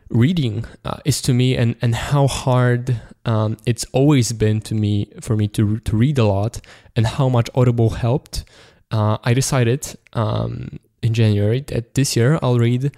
[0.09, 5.09] reading uh, is to me, and and how hard um, it's always been to me
[5.21, 6.61] for me to to read a lot,
[6.95, 8.45] and how much Audible helped.
[8.91, 12.95] Uh, I decided um, in January that this year I'll read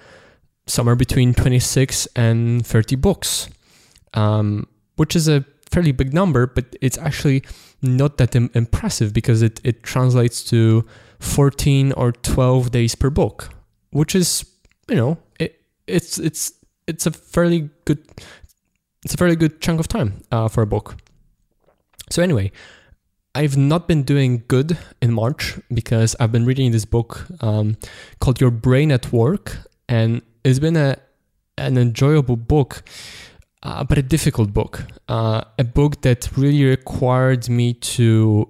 [0.67, 3.49] somewhere between 26 and 30 books,
[4.13, 7.43] um, which is a fairly big number, but it's actually
[7.81, 10.85] not that Im- impressive because it, it translates to
[11.19, 13.49] 14 or 12 days per book,
[13.91, 14.45] which is,
[14.87, 16.53] you know, it, it's it's
[16.85, 17.99] it's a fairly good
[19.03, 20.95] it's a fairly good chunk of time uh, for a book.
[22.09, 22.51] So anyway,
[23.35, 27.77] I've not been doing good in March because I've been reading this book um,
[28.19, 30.97] called Your Brain at Work, and it's been a
[31.57, 32.83] an enjoyable book,
[33.63, 34.85] uh, but a difficult book.
[35.07, 38.47] Uh, a book that really required me to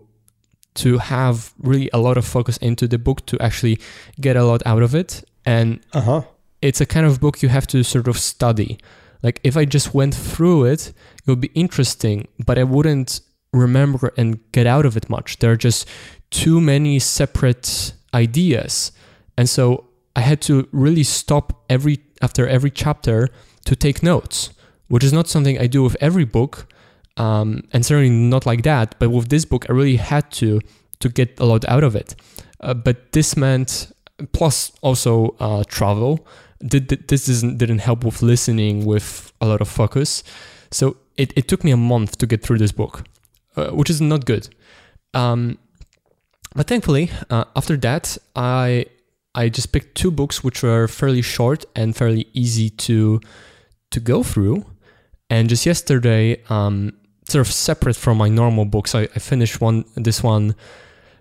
[0.75, 3.79] to have really a lot of focus into the book to actually
[4.21, 6.21] get a lot out of it, and Uh huh.
[6.61, 8.77] it's a kind of book you have to sort of study.
[9.23, 13.21] Like if I just went through it, it would be interesting, but I wouldn't
[13.53, 15.39] remember and get out of it much.
[15.39, 15.87] There are just
[16.29, 18.91] too many separate ideas.
[19.37, 19.86] And so
[20.17, 23.29] I had to really stop every after every chapter
[23.65, 24.49] to take notes,
[24.87, 26.67] which is not something I do with every book.
[27.17, 28.95] Um, and certainly not like that.
[28.99, 30.59] But with this book, I really had to
[30.99, 32.15] to get a lot out of it.
[32.59, 33.91] Uh, but this meant
[34.31, 36.27] plus also uh, travel.
[36.59, 40.23] This didn't help with listening with a lot of focus.
[40.71, 43.03] So it, it took me a month to get through this book,
[43.55, 44.49] uh, which is not good.
[45.13, 45.59] Um,
[46.55, 48.87] but thankfully, uh, after that, I
[49.35, 53.21] I just picked two books which were fairly short and fairly easy to
[53.91, 54.65] to go through.
[55.29, 56.93] And just yesterday, um,
[57.27, 60.55] sort of separate from my normal books, I, I finished one this one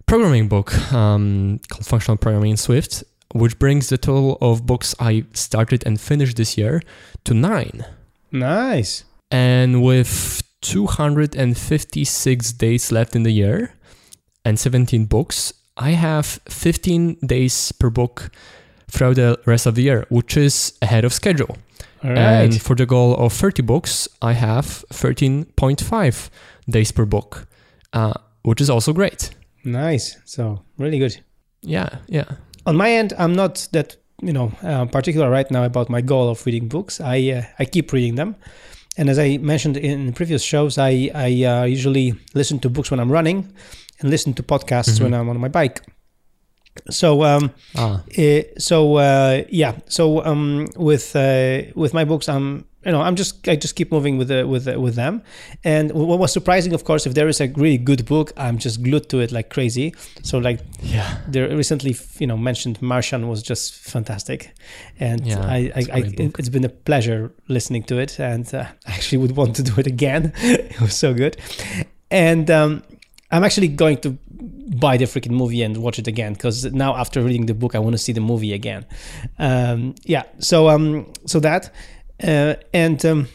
[0.07, 5.25] programming book um, called Functional Programming in Swift, which brings the total of books I
[5.33, 6.83] started and finished this year
[7.25, 7.85] to nine.
[8.31, 9.05] Nice.
[9.31, 13.75] And with 256 days left in the year
[14.45, 18.31] and 17 books, I have 15 days per book
[18.91, 21.57] throughout the rest of the year, which is ahead of schedule.
[22.03, 22.17] Right.
[22.17, 26.31] And for the goal of 30 books, I have 13.5
[26.69, 27.47] days per book,
[27.93, 29.31] uh, which is also great.
[29.65, 30.17] nice.
[30.25, 31.21] So really good.
[31.63, 32.25] Yeah, yeah.
[32.65, 36.29] On my end, I'm not that you know uh, particular right now about my goal
[36.29, 37.01] of reading books.
[37.01, 38.37] I uh, I keep reading them,
[38.97, 43.01] and as I mentioned in previous shows, I I uh, usually listen to books when
[43.01, 43.53] I'm running,
[44.01, 45.03] and listen to podcasts Mhm.
[45.03, 45.81] when I'm on my bike.
[46.91, 52.67] So um, Ah, Uh, so uh, yeah, so um, with uh, with my books, I'm
[52.85, 55.23] you know I'm just I just keep moving with the, with the, with them.
[55.65, 58.83] And what was surprising, of course, if there is a really good book, I'm just
[58.83, 59.95] glued to it like crazy.
[60.23, 61.17] So like yeah.
[61.33, 64.53] the recently you know mentioned Martian was just fantastic,
[65.01, 68.65] and Yeah, I, I, I it, it's been a pleasure listening to it, and uh,
[68.87, 70.33] I actually would want to do it again.
[70.43, 71.37] it was so good,
[72.11, 72.83] and um,
[73.31, 74.19] I'm actually going to
[74.81, 77.79] buy the freaking movie and watch it again because now after reading the book, I
[77.79, 78.87] want to see the movie again.
[79.39, 81.73] Um, yeah, so um, so that
[82.23, 83.05] uh, and.
[83.05, 83.29] Um,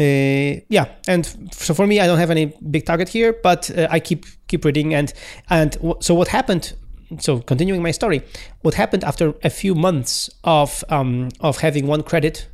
[0.00, 3.86] uh, yeah, and so for me, I don't have any big target here, but uh,
[3.88, 5.12] I keep keep reading, and
[5.48, 6.72] and w- so what happened?
[7.20, 8.22] So continuing my story,
[8.62, 12.48] what happened after a few months of um, of having one credit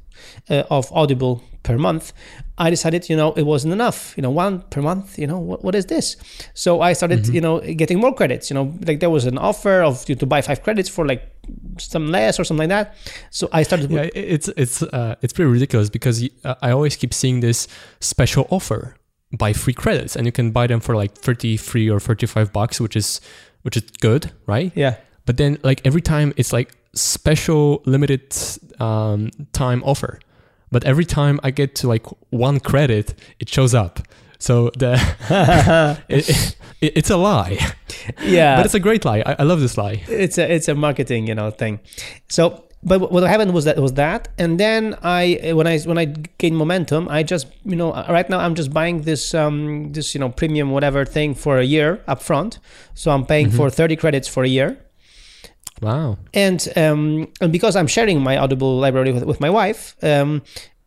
[0.50, 2.12] uh, of Audible per month,
[2.58, 4.14] I decided, you know, it wasn't enough.
[4.16, 5.18] You know, one per month.
[5.18, 6.16] You know, what, what is this?
[6.54, 8.50] So I started, you know, getting more credits.
[8.50, 11.22] You know, like there was an offer of you to buy five credits for like
[11.78, 12.94] some less or something like that.
[13.30, 13.90] So I started.
[13.90, 17.68] Yeah, it- it's it's uh, it's pretty ridiculous because uh, I always keep seeing this
[18.00, 18.96] special offer,
[19.38, 22.52] buy free credits, and you can buy them for like thirty three or thirty five
[22.52, 23.20] bucks, which is
[23.62, 24.72] which is good, right?
[24.74, 24.96] Yeah.
[25.26, 28.34] But then like every time it's like special limited
[28.80, 30.18] um, time offer.
[30.72, 34.00] But every time I get to like one credit, it shows up.
[34.38, 34.92] So the
[36.08, 36.28] it,
[36.80, 37.58] it, it's a lie,
[38.22, 38.56] Yeah.
[38.56, 39.22] but it's a great lie.
[39.24, 40.02] I, I love this lie.
[40.08, 41.78] it's a it's a marketing you know thing
[42.28, 46.06] so but what happened was that was that and then i when i when i
[46.40, 50.20] gained momentum i just you know right now i'm just buying this um this you
[50.22, 52.58] know premium whatever thing for a year up front
[52.94, 54.76] so i'm paying for 30 credits for a year
[55.82, 56.16] Wow.
[56.32, 60.42] and um and because i'm sharing my audible library with, with my wife um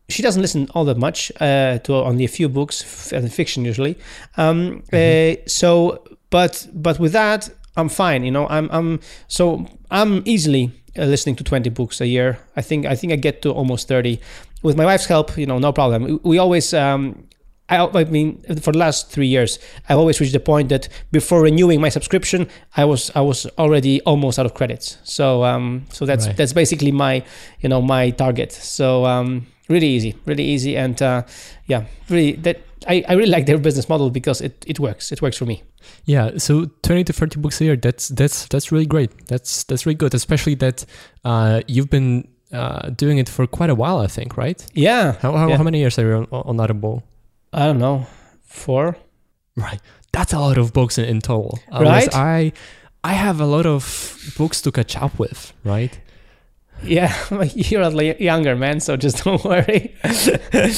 [0.07, 3.65] she doesn't listen all that much uh, to only a few books, f- and fiction
[3.65, 3.97] usually.
[4.37, 8.23] Um, uh, so, but but with that, I'm fine.
[8.23, 12.37] You know, I'm I'm so I'm easily uh, listening to 20 books a year.
[12.55, 14.19] I think I think I get to almost 30
[14.61, 15.37] with my wife's help.
[15.37, 16.03] You know, no problem.
[16.03, 16.73] We, we always.
[16.73, 17.27] Um,
[17.69, 19.57] I, I mean, for the last three years,
[19.89, 22.47] I've always reached the point that before renewing my subscription,
[22.77, 24.97] I was I was already almost out of credits.
[25.03, 26.37] So um, so that's Right.
[26.37, 27.23] that's basically my
[27.61, 28.51] you know my target.
[28.51, 31.23] So um, really easy, really easy, and uh,
[31.67, 35.11] yeah, really that I, I really like their business model because it, it works.
[35.11, 35.63] It works for me.
[36.05, 37.75] Yeah, so twenty to thirty books a year.
[37.75, 39.09] That's that's that's really great.
[39.27, 40.85] That's that's really good, especially that
[41.23, 43.97] uh, you've been uh, doing it for quite a while.
[43.97, 44.63] I think, right?
[44.75, 45.13] Yeah.
[45.21, 45.57] How how, Yeah.
[45.57, 47.01] how many years are you on, on Audible?
[47.55, 48.05] I don't know,
[48.43, 48.97] four.
[49.55, 49.79] Right,
[50.11, 51.57] that's a lot of books in, in total.
[51.71, 52.13] Uh, Right?
[52.13, 52.51] I
[53.03, 53.83] I have a lot of
[54.37, 55.53] books to catch up with.
[55.63, 55.99] Right.
[56.83, 57.13] Yeah,
[57.55, 59.95] you're a younger man, so just don't worry.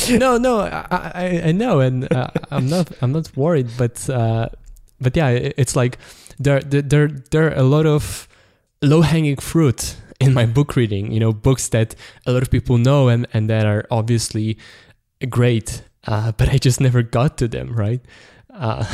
[0.10, 4.50] no, no, I, I, I know, and uh, I'm not, I'm not worried, but, uh,
[5.02, 5.98] but yeah, it's like
[6.38, 8.28] there, there, there, there are a lot of
[8.84, 11.12] low-hanging fruit in my book reading.
[11.12, 14.58] You know, books that a lot of people know and and that are obviously
[15.30, 18.02] great, uh, but I just never got to them, right?
[18.54, 18.86] Uh,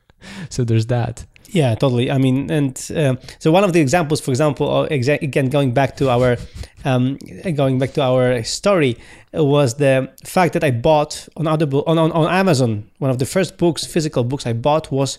[0.50, 1.26] so there's that.
[1.52, 2.10] Yeah, totally.
[2.10, 5.74] I mean, and um so one of the examples, for example, uh, exa- again going
[5.74, 6.38] back to our
[6.84, 7.18] um,
[7.54, 8.96] going back to our story,
[9.36, 13.18] uh, was the fact that I bought on Audible on, on, on Amazon one of
[13.18, 15.18] the first books, physical books I bought was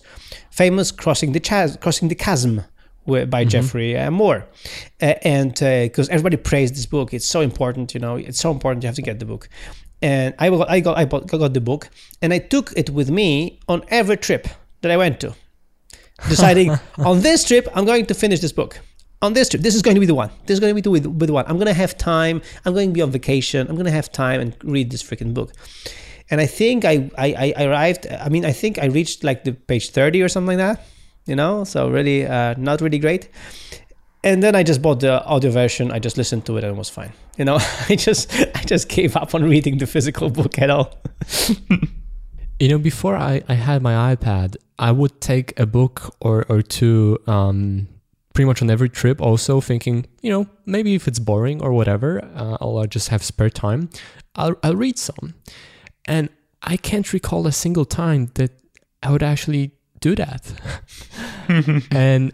[0.50, 2.62] famous crossing the chas- crossing the chasm
[3.06, 4.46] by Geoffrey uh, Moore,
[5.02, 7.94] uh, and because everybody praised this book, it's so important.
[7.94, 8.82] You know, it's so important.
[8.82, 9.48] You have to get the book.
[10.04, 11.88] And I got, I got, I bought, got the book,
[12.20, 14.46] and I took it with me on every trip
[14.82, 15.34] that I went to
[16.28, 18.80] deciding on this trip I'm going to finish this book.
[19.22, 20.28] On this trip, this is going to be the one.
[20.44, 21.46] This is going to be the, the one.
[21.48, 22.42] I'm going to have time.
[22.66, 23.66] I'm going to be on vacation.
[23.66, 25.54] I'm going to have time and read this freaking book.
[26.30, 28.06] And I think I, I, I arrived.
[28.06, 30.86] I mean, I think I reached like the page 30 or something like that.
[31.24, 33.30] You know, so really uh, not really great.
[34.24, 35.92] And then I just bought the audio version.
[35.92, 37.12] I just listened to it and it was fine.
[37.36, 37.58] You know,
[37.88, 40.94] I just I just gave up on reading the physical book at all.
[42.60, 46.62] You know, before I, I had my iPad, I would take a book or, or
[46.62, 47.88] two um,
[48.32, 52.24] pretty much on every trip, also thinking, you know, maybe if it's boring or whatever,
[52.36, 53.90] uh, or I just have spare time,
[54.36, 55.34] I'll, I'll read some.
[56.04, 56.28] And
[56.62, 58.52] I can't recall a single time that
[59.02, 60.52] I would actually do that.
[61.90, 62.32] and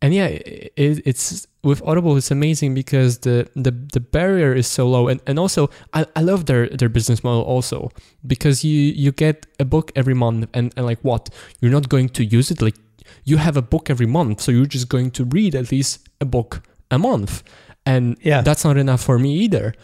[0.00, 2.16] and yeah, it, it's with Audible.
[2.16, 6.22] It's amazing because the the, the barrier is so low, and, and also I, I
[6.22, 7.90] love their their business model also
[8.26, 11.30] because you you get a book every month, and, and like what
[11.60, 12.76] you're not going to use it like
[13.24, 16.24] you have a book every month, so you're just going to read at least a
[16.24, 17.42] book a month,
[17.84, 18.42] and Yeah.
[18.42, 19.74] that's not enough for me either.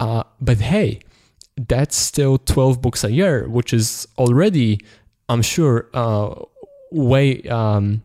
[0.00, 1.00] Uh, but hey,
[1.68, 4.80] that's still twelve books a year, which is already,
[5.28, 6.34] I'm sure, uh,
[6.92, 8.02] way um,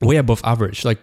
[0.00, 0.84] way above average.
[0.84, 0.98] Like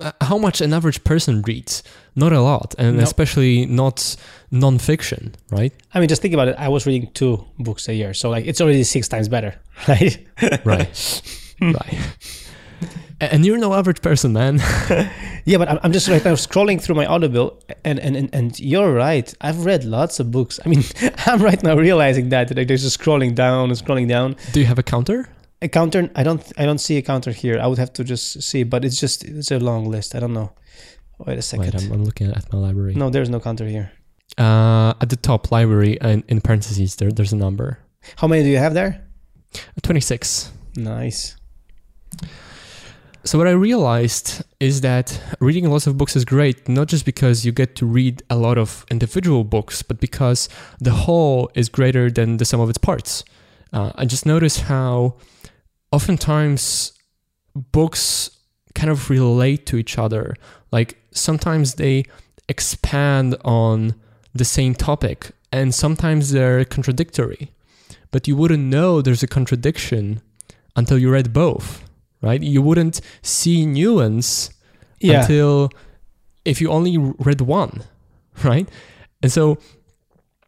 [0.00, 1.82] uh, how much an average person reads?
[2.14, 3.02] Not a lot, and No.
[3.02, 4.16] especially not
[4.50, 5.72] non-fiction, right?
[5.94, 6.56] I mean, just think about it.
[6.58, 9.54] I was reading two books a year, so like it's already six times better,
[9.88, 10.26] right?
[10.64, 11.22] Right,
[11.60, 11.98] right.
[13.22, 14.60] And you're no average person, man.
[15.46, 18.92] Yeah, but I'm, just right now scrolling through my Audible, and, and and and you're
[18.92, 19.32] right.
[19.40, 20.60] I've read lots of books.
[20.64, 20.84] I mean,
[21.26, 24.36] I'm right now realizing that that I'm just scrolling down and scrolling down.
[24.52, 25.28] Do you have a counter?
[25.62, 26.10] A counter?
[26.14, 26.42] I don't.
[26.56, 27.58] I don't see a counter here.
[27.60, 30.14] I would have to just see, but it's just it's a long list.
[30.14, 30.52] I don't know.
[31.18, 31.74] Wait a second.
[31.74, 32.94] Wait, I'm, I'm looking at my library.
[32.94, 33.92] no, there's no counter here.
[34.38, 37.78] Uh, at the top, library, and in parentheses, there there's a number.
[38.16, 39.06] How many do you have there?
[39.82, 40.50] Twenty-six.
[40.76, 41.36] Nice.
[43.24, 47.44] So what I realized is that reading lots of books is great, not just because
[47.44, 50.48] you get to read a lot of individual books, but because
[50.80, 53.22] the whole is greater than the sum of its parts.
[53.74, 55.16] Uh, I just noticed how
[55.92, 56.92] oftentimes
[57.72, 58.30] books
[58.74, 60.34] kind of relate to each other.
[60.72, 62.04] Like sometimes they
[62.48, 63.94] expand on
[64.34, 67.50] the same topic, and sometimes they're contradictory.
[68.12, 70.20] but you wouldn't know there's a contradiction
[70.74, 71.84] until you read both,
[72.22, 72.42] right?
[72.42, 74.50] You wouldn't see nuance
[75.00, 75.20] Yeah.
[75.20, 75.70] until
[76.44, 77.84] if you only read one,
[78.44, 78.68] right?
[79.22, 79.58] And so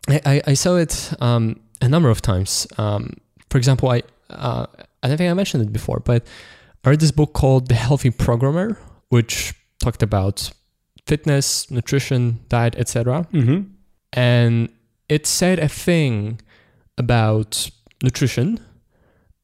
[0.09, 2.67] I, I, I saw it um, a number of times.
[2.79, 3.15] Um,
[3.51, 4.67] for example, I uh,
[5.03, 6.25] I don't think I mentioned it before, but
[6.85, 8.79] I read this book called The Healthy Programmer,
[9.09, 10.51] which talked about
[11.07, 13.27] fitness, nutrition, diet, etc.
[13.33, 13.69] Mm-hmm.
[14.13, 14.69] And
[15.09, 16.41] it said a thing
[16.99, 17.71] about
[18.03, 18.61] nutrition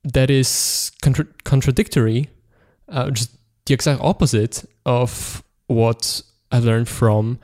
[0.04, 2.28] that is contra- contradictory,
[2.88, 3.30] uh, just
[3.66, 7.38] the exact opposite of what I learned from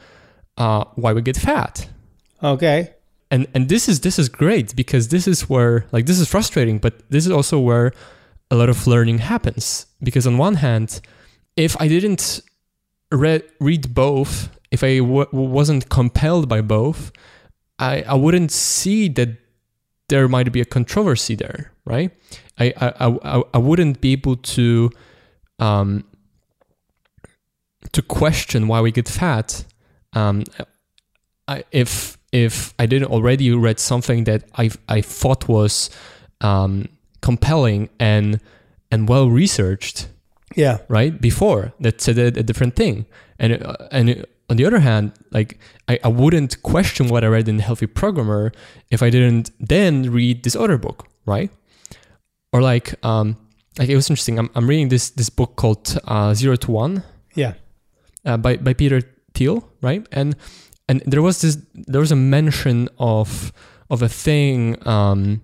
[0.57, 1.89] uh, why we get fat.
[2.43, 2.93] Okay.
[3.35, 6.78] And and this is this is great because this is where like this is frustrating,
[6.78, 7.91] but this is also where
[8.49, 9.87] a lot of learning happens.
[10.01, 11.01] Because on one hand,
[11.57, 12.41] if I didn't
[13.11, 17.11] read read both, if I w- wasn't compelled by both,
[17.80, 19.30] I I wouldn't see that
[20.09, 22.12] there might be a controversy there, right?
[22.61, 24.91] I I I, I wouldn't be able to
[25.59, 26.05] um
[27.91, 29.64] to question why we get fat
[30.12, 30.45] um
[31.49, 35.91] I, if if I didn't already read something that I I thought was
[36.41, 36.89] um,
[37.20, 38.41] compelling and
[38.91, 40.09] and well researched,
[40.57, 40.78] Yeah.
[40.89, 43.07] right before that said a, a different thing,
[43.39, 45.59] and uh, and on the other hand, like
[45.89, 48.53] I, I wouldn't question what I read in Healthy Programmer
[48.91, 51.51] if I didn't then read this other book, right?
[52.53, 53.37] Or like um
[53.78, 54.39] like it was interesting.
[54.39, 57.03] I'm I'm reading this this book called uh, Zero to One
[57.35, 57.55] Yeah.
[58.26, 59.01] uh, by by Peter
[59.35, 60.07] Thiel, right?
[60.12, 60.35] And
[60.89, 63.53] and there was this there was a mention of
[63.91, 65.41] of a thing um,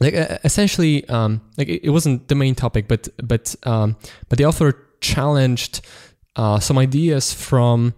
[0.00, 3.96] like uh, essentially um, like it, it wasn't the main topic, but but um,
[4.28, 5.80] but the author challenged
[6.36, 7.94] uh, some ideas from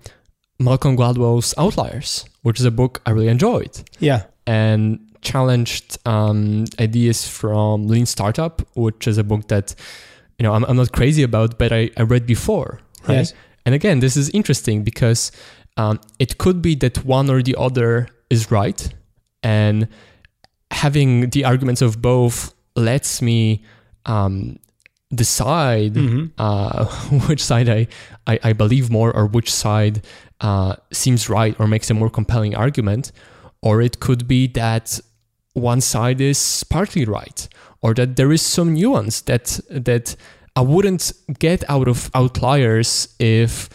[0.59, 4.25] Malcolm Gladwell's Outliers, which is a book I really enjoyed Yeah.
[4.47, 9.75] and challenged um, ideas from Lean Startup, which is a book that
[10.39, 12.81] you know I'm, I'm not crazy about, but I, I read before.
[13.09, 13.17] Right?
[13.17, 13.35] Yes.
[13.67, 15.33] And again, this is interesting because
[15.77, 18.93] um, it could be that one or the other is right,
[19.43, 19.89] and
[20.71, 23.65] having the arguments of both lets me
[24.07, 24.59] um,
[25.15, 26.31] decide Mhm.
[26.39, 26.85] uh,
[27.29, 27.87] which side I,
[28.27, 30.03] I, I believe more or which side
[30.41, 33.13] uh, seems right or makes a more compelling argument.
[33.63, 34.99] Or it could be that
[35.53, 37.47] one side is partly right,
[37.83, 40.17] or that there is some nuance that that
[40.57, 43.69] I wouldn't get out of outliers if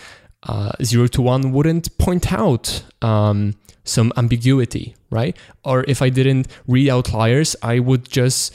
[0.45, 5.35] uh, zero to one wouldn't point out um, some ambiguity, right?
[5.63, 8.53] Or if I didn't read outliers, I would just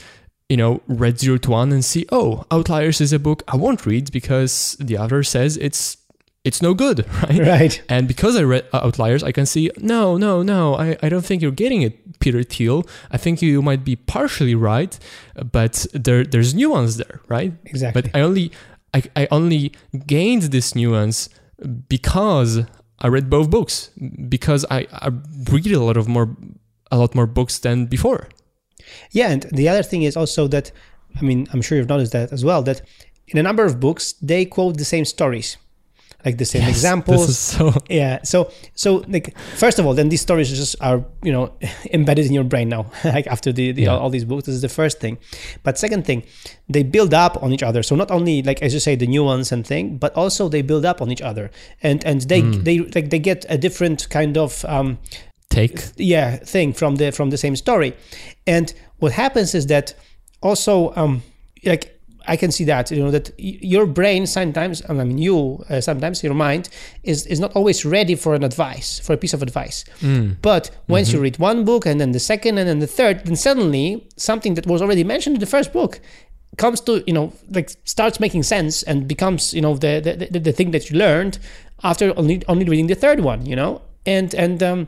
[0.49, 3.85] you know read zero to one and see oh outliers is a book i won't
[3.85, 5.95] read because the author says it's
[6.43, 7.81] it's no good right Right.
[7.87, 11.41] and because i read outliers i can see no no no i, I don't think
[11.41, 14.99] you're getting it peter thiel i think you might be partially right
[15.51, 18.01] but there there's nuance there right Exactly.
[18.01, 18.51] but i only
[18.93, 19.71] I, I only
[20.05, 21.29] gained this nuance
[21.89, 22.59] because
[22.99, 23.91] i read both books
[24.29, 25.09] because i, I
[25.51, 26.35] read a lot of more
[26.91, 28.27] a lot more books than before.
[29.11, 30.71] Yeah, and the other thing is also that,
[31.17, 32.81] I mean, I'm sure you've noticed that as well, that
[33.27, 35.57] in a number of books, they quote the same stories,
[36.25, 37.27] like the same Yes, examples.
[37.27, 38.21] this is so yeah.
[38.23, 41.53] So, so like, first of all, then these stories just are, you know,
[41.93, 43.91] embedded in your brain now, like after the, the Yeah.
[43.93, 44.45] all, all these books.
[44.45, 45.17] This is the first thing.
[45.63, 46.23] But second thing,
[46.69, 47.83] they build up on each other.
[47.83, 50.85] So not only like as you say the nuance and thing, but also they build
[50.85, 51.49] up on each other,
[51.81, 52.63] and and they Mm.
[52.63, 54.97] they like they get a different kind of um,
[55.49, 57.93] take yeah thing from the from the same story
[58.47, 59.93] and what happens is that
[60.41, 61.21] also um
[61.65, 65.81] like i can see that you know that your brain sometimes i mean you uh,
[65.81, 66.69] sometimes your mind
[67.03, 69.85] is is not always ready for an advice for a piece of advice.
[70.41, 73.35] But once you read one book and then the second and then the third then
[73.35, 75.99] suddenly something that was already mentioned in the first book
[76.57, 80.39] comes to you know like starts making sense and becomes you know the the, the,
[80.39, 81.39] the thing that you learned
[81.83, 83.81] after only only reading the third one you know?
[84.05, 84.79] And and um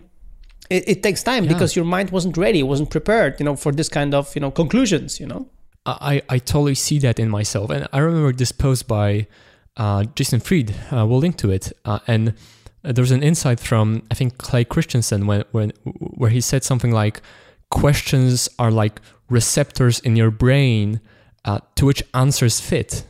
[0.70, 1.54] it, it takes time Yeah.
[1.54, 4.52] because your mind wasn't ready wasn't prepared you know for this kind of you know
[4.52, 5.42] conclusions you know
[5.86, 7.70] I, I totally see that in myself.
[7.70, 9.28] And I remember this post by
[9.76, 10.74] uh, Jason Fried.
[10.92, 11.74] Uh, we'll link to it.
[11.84, 12.36] Uh, and
[12.84, 17.22] there's an insight from, I think, Clay Christensen when, when, where he said something like,
[17.70, 21.02] questions are like receptors in your brain
[21.44, 23.04] uh, to which answers fit.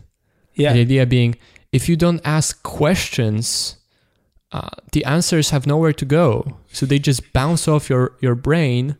[0.55, 1.35] yeah The idea being,
[1.71, 3.77] if you don't ask questions,
[4.51, 6.59] uh, the answers have nowhere to go.
[6.71, 8.95] So they just bounce off your, your brain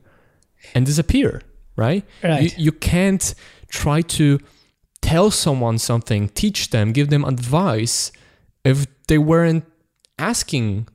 [0.75, 1.41] and disappear,
[1.75, 2.03] right?
[2.23, 2.43] Right.
[2.57, 3.33] You, you can't
[3.81, 4.39] try to
[5.01, 8.11] tell someone something, teach them, give them advice
[8.63, 9.65] if they weren't
[10.17, 10.87] asking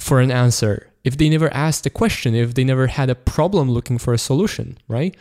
[0.00, 3.70] for an answer, if they never asked a question, if they never had a problem
[3.70, 5.14] looking for a solution, right?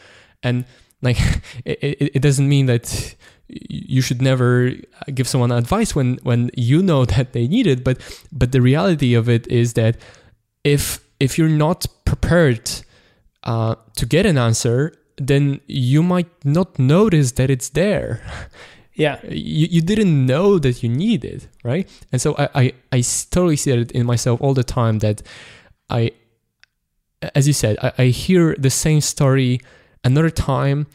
[0.44, 0.66] and
[1.02, 1.18] like
[1.66, 3.16] it, it, doesn't mean that
[3.48, 4.72] you should never
[5.14, 8.00] give someone advice when when you know that they need it but
[8.32, 9.98] but the reality of it is that
[10.64, 12.70] if if you're not prepared
[13.44, 14.94] uh, to get an answer
[15.28, 18.22] then you might not notice that it's there.
[18.94, 19.20] Yeah.
[19.30, 21.88] You, you didn't know that you need it right?
[22.12, 23.02] And so I, I i
[23.32, 25.22] totally see it in myself all the time that
[25.90, 26.12] i
[27.34, 29.62] as you said i, I hear the same story
[30.04, 30.88] another time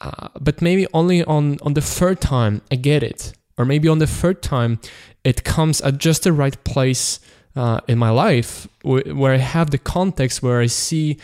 [0.00, 3.98] uh, but maybe only on on the third time I get it, or maybe on
[3.98, 4.78] the third time
[5.22, 7.20] it comes at just the right place
[7.56, 11.18] uh, in my life wh- where I have the context where I see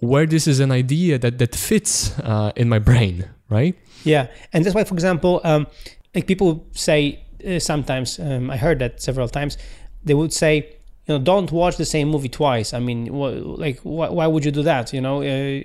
[0.00, 3.74] where this is an idea that that fits uh, in my brain, right?
[4.04, 5.66] Yeah, and that's why, for example, um,
[6.14, 9.56] like people say uh, sometimes, um, I heard that several times,
[10.04, 10.76] they would say
[11.06, 12.72] you know don't watch the same movie twice.
[12.72, 15.22] I mean wh- like wh- why would you do that you know?
[15.22, 15.60] Uh,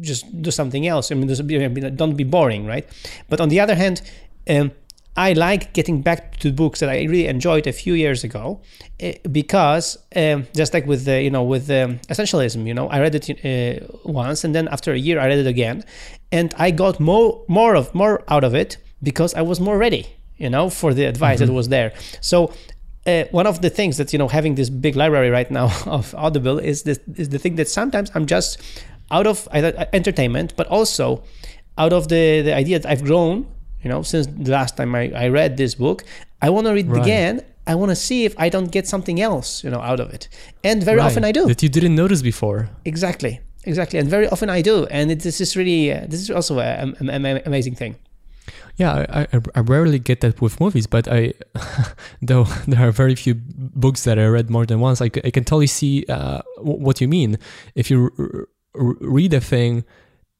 [0.00, 1.12] just do something else.
[1.12, 1.28] I mean
[1.96, 2.86] don't be boring right?
[3.28, 4.02] But on the other hand
[4.48, 4.72] um,
[5.16, 8.60] I like getting back to books that I really enjoyed a few years ago,
[9.02, 13.00] uh, because um, just like with the you know with um, essentialism, you know, I
[13.00, 15.84] read it uh, once and then after a year I read it again,
[16.32, 20.06] and I got more more of more out of it because I was more ready,
[20.36, 21.46] you know, for the advice mm-hmm.
[21.46, 21.92] that was there.
[22.20, 22.52] So
[23.06, 26.14] uh, one of the things that you know having this big library right now of
[26.16, 28.60] Audible is this is the thing that sometimes I'm just
[29.10, 29.46] out of
[29.92, 31.22] entertainment, but also
[31.78, 33.46] out of the the idea that I've grown,
[33.84, 36.04] you know, since the last time I, I read this book.
[36.42, 36.98] I want to read right.
[36.98, 37.42] it again.
[37.66, 40.28] I want to see if I don't get something else, you know, out of it.
[40.64, 41.06] And very right.
[41.06, 41.46] often I do.
[41.46, 42.68] That you didn't notice before.
[42.84, 44.86] Exactly, exactly, and very often I do.
[44.86, 46.96] And it, this is really uh, this is also an
[47.46, 47.96] amazing thing.
[48.76, 51.32] Yeah, I, I, I, rarely get that with movies, but I,
[52.22, 55.44] though there are very few books that I read more than once, I, I can
[55.44, 57.38] totally see uh, what you mean.
[57.76, 59.84] If you r- r- read a thing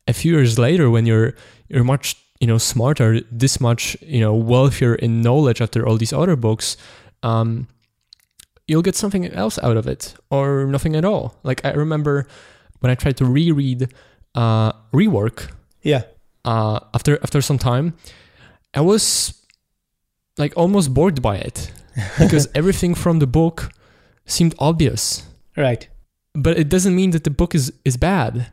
[0.09, 1.35] a few years later, when you're
[1.69, 6.13] you're much you know smarter, this much you know wealthier in knowledge after all these
[6.13, 6.77] other books,
[7.23, 7.69] um,
[8.69, 11.37] you'll get something else out of it, or nothing at all.
[11.43, 12.27] Like I remember
[12.81, 13.89] when I tried to reread
[14.35, 15.53] uh, Rework.
[15.81, 16.03] Yeah.
[16.45, 17.95] Uh, after after some time,
[18.75, 19.33] I was
[20.37, 21.73] like almost bored by it
[22.19, 23.73] because everything from the book
[24.27, 25.23] seemed obvious.
[25.57, 25.89] Right.
[26.35, 28.53] But it doesn't mean that the book is is bad.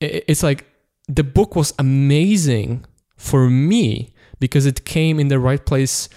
[0.00, 0.64] It's like
[1.06, 2.86] the book was amazing
[3.24, 6.08] for me because it came in the right place,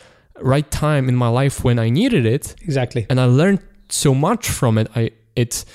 [0.41, 2.55] right time in my life when I needed it.
[2.61, 3.05] Exactly.
[3.09, 4.87] And I learned so much from it.
[4.95, 5.65] I it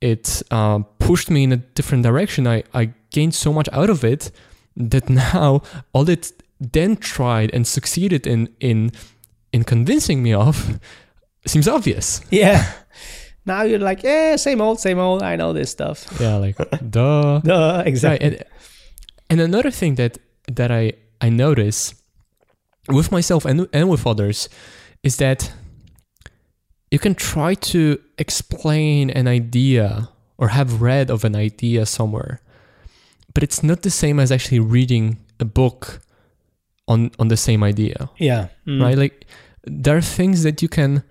[0.00, 2.46] it uh, pushed me in a different direction.
[2.46, 4.32] I I gained so much out of it
[4.90, 5.62] that now
[5.92, 6.32] all it
[6.72, 8.90] then tried and succeeded in in
[9.52, 10.78] in convincing me of
[11.46, 12.20] seems obvious.
[12.30, 12.64] Yeah.
[13.46, 15.22] Now you're like, yeah, same old, same old.
[15.22, 16.06] I know this stuff.
[16.20, 16.56] Yeah, like
[16.90, 17.40] duh.
[17.40, 18.28] duh, exactly.
[18.28, 18.38] Right.
[18.38, 18.44] And,
[19.30, 20.18] and another thing that
[20.56, 21.94] that I I notice
[22.88, 24.48] with myself and and with others
[25.02, 25.52] is that
[26.90, 32.40] you can try to explain an idea or have read of an idea somewhere,
[33.32, 36.00] but it's not the same as actually reading a book
[36.88, 38.10] on on the same idea.
[38.18, 38.48] Yeah.
[38.66, 38.82] Mm.
[38.82, 38.98] Right?
[38.98, 39.26] Like
[39.64, 41.02] there are things that you can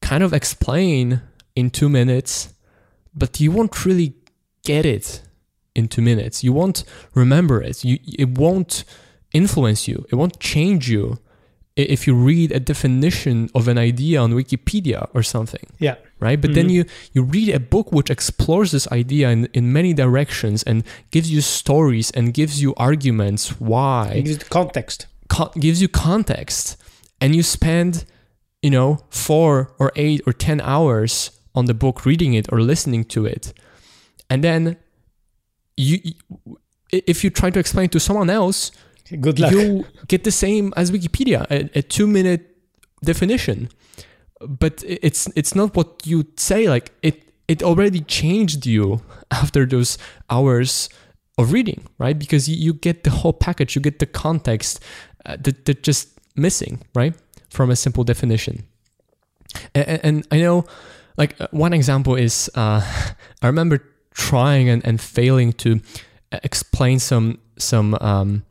[0.00, 1.22] kind of explain
[1.56, 2.54] in 2 minutes,
[3.14, 4.14] but you won't really
[4.64, 5.22] get it
[5.74, 6.42] in 2 minutes.
[6.44, 7.84] You won't remember it.
[7.84, 8.84] You it won't
[9.32, 10.04] influence you.
[10.10, 11.18] It won't change you
[11.76, 15.66] if you read a definition of an idea on Wikipedia or something.
[15.78, 15.96] Yeah.
[16.18, 16.40] Right?
[16.40, 16.54] But mm-hmm.
[16.54, 20.84] then you you read a book which explores this idea in, in many directions and
[21.10, 24.12] gives you stories and gives you arguments why.
[24.14, 25.06] It gives you context.
[25.28, 26.76] Co- gives you context.
[27.22, 28.06] And you spend,
[28.62, 33.04] you know, four or eight or ten hours on the book reading it or listening
[33.04, 33.52] to it.
[34.28, 34.76] And then
[35.76, 35.98] you
[36.92, 38.72] if you try to explain it to someone else,
[39.18, 39.52] Good luck.
[39.52, 42.56] You get the same as Wikipedia, a, a two minute
[43.02, 43.68] definition.
[44.40, 46.68] But it's it's not what you say.
[46.68, 49.98] Like it it already changed you after those
[50.28, 50.88] hours
[51.38, 52.18] of reading, right?
[52.18, 54.80] Because you, you get the whole package, you get the context
[55.26, 57.14] uh, that that just missing, right,
[57.50, 58.64] from a simple definition.
[59.74, 60.64] And, and I know,
[61.16, 62.80] like uh, one example is uh,
[63.42, 63.82] I remember
[64.14, 65.80] trying and, and failing to
[66.32, 68.44] uh, explain some some um,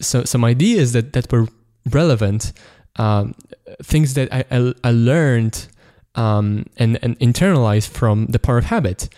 [0.00, 1.46] so, some ideas that, that were
[1.90, 2.52] relevant,
[2.96, 3.34] um,
[3.82, 5.68] things that I, I, I learned
[6.14, 9.08] um, and, and internalized from the power of habit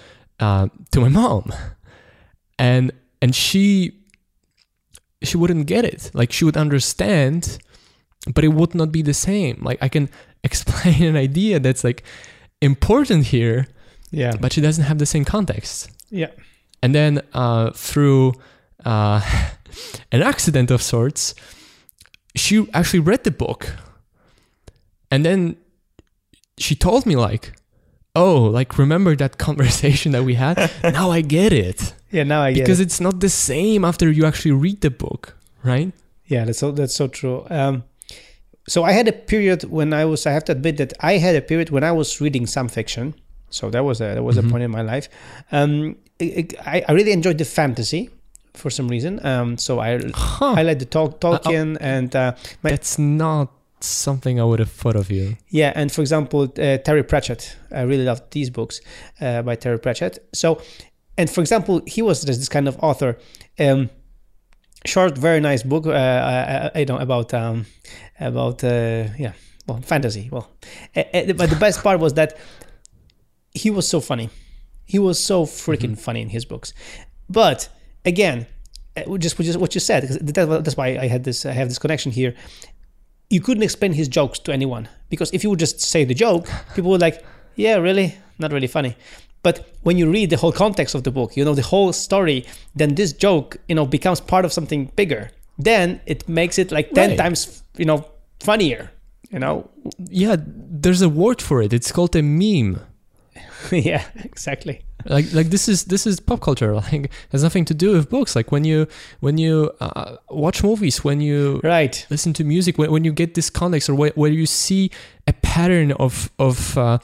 [0.41, 1.53] uh, to my mom.
[2.59, 3.99] And, and she,
[5.23, 6.11] she wouldn't get it.
[6.15, 7.59] Like she would understand,
[8.35, 9.61] but it would not be the same.
[9.63, 10.09] Like I can
[10.45, 12.03] explain an idea that's like
[12.61, 13.69] important here,
[14.13, 15.91] yeah, but she doesn't have the same context.
[16.11, 16.31] Yeah.
[16.83, 18.35] and then uh, through
[18.85, 19.21] uh,
[20.13, 21.35] an accident of sorts,
[22.37, 23.75] she actually read the book,
[25.11, 25.57] and then
[26.59, 27.53] she told me like,
[28.15, 30.71] "Oh, like remember that conversation that we had?
[30.85, 32.65] now I get it." Yeah, now I get it.
[32.65, 32.85] because it.
[32.85, 35.93] it's not the same after you actually read the book, right?
[36.27, 37.47] Yeah, that's so that's so true.
[37.51, 37.85] Um,
[38.69, 40.27] so I had a period when I was.
[40.27, 43.15] I have to admit that I had a period when I was reading some fiction.
[43.53, 44.47] So that was a that was Mhm.
[44.47, 45.09] a point in my life.
[45.53, 48.11] Um, it- I, I really enjoyed the fantasy
[48.55, 49.25] for some reason.
[49.27, 50.55] Um, so I Huh.
[50.59, 52.33] I like the Tol- Tolkien and uh,
[52.63, 53.49] my- That's not
[53.81, 55.37] something I would have thought of you.
[55.51, 57.57] yeah, and for example uh, Terry Pratchett.
[57.71, 58.81] I really loved these books
[59.21, 60.19] uh, by Terry Pratchett.
[60.33, 60.61] So,
[61.19, 63.17] and for example, he was just this kind of author.
[63.59, 63.91] Um,
[64.87, 65.87] short, very nice book.
[65.87, 67.67] Uh, uh, you know about um,
[68.21, 69.33] about uh, yeah,
[69.67, 70.29] well, fantasy.
[70.31, 70.49] Well,
[70.97, 72.39] uh, uh, but the best part was that
[73.55, 74.31] he was so funny.
[74.85, 76.73] He was so freaking funny in his books.
[77.29, 77.69] But
[78.05, 78.47] again,
[78.97, 80.03] uh, just what you said.
[80.21, 81.47] That's why I had this.
[81.47, 82.35] I have this connection here.
[83.31, 86.47] You couldn't explain his jokes to anyone because if you would just say the joke,
[86.75, 87.25] people would like,
[87.57, 88.97] yeah, really, not really funny.
[89.43, 92.45] But when you read the whole context of the book, you know the whole story,
[92.77, 95.31] then this joke, you know, becomes part of something bigger.
[95.59, 97.19] Then it makes it like ten Right.
[97.19, 98.05] times, you know,
[98.41, 98.91] funnier.
[99.31, 99.71] You know,
[100.11, 101.73] Yeah, there's a word for it.
[101.73, 102.81] It's called a meme.
[103.73, 104.83] yeah, exactly.
[105.05, 106.73] Like like this is this is pop culture.
[106.93, 108.35] Like has nothing to do with books.
[108.37, 108.87] Like when you
[109.21, 112.07] when you uh, watch movies, when you Right.
[112.11, 114.91] listen to music, when, when you get this context, or where, where you see
[115.27, 116.99] a pattern of of uh,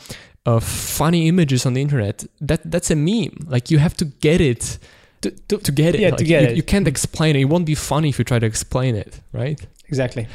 [0.46, 3.36] of funny images on the internet, that that's a meme.
[3.48, 4.78] Like you have to get it.
[5.22, 6.56] To, to, to get it, Yeah, to get you, it.
[6.56, 7.40] you can't explain it.
[7.40, 9.60] It won't be funny if you try to explain it, right?
[9.88, 10.28] Exactly.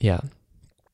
[0.00, 0.18] Yeah.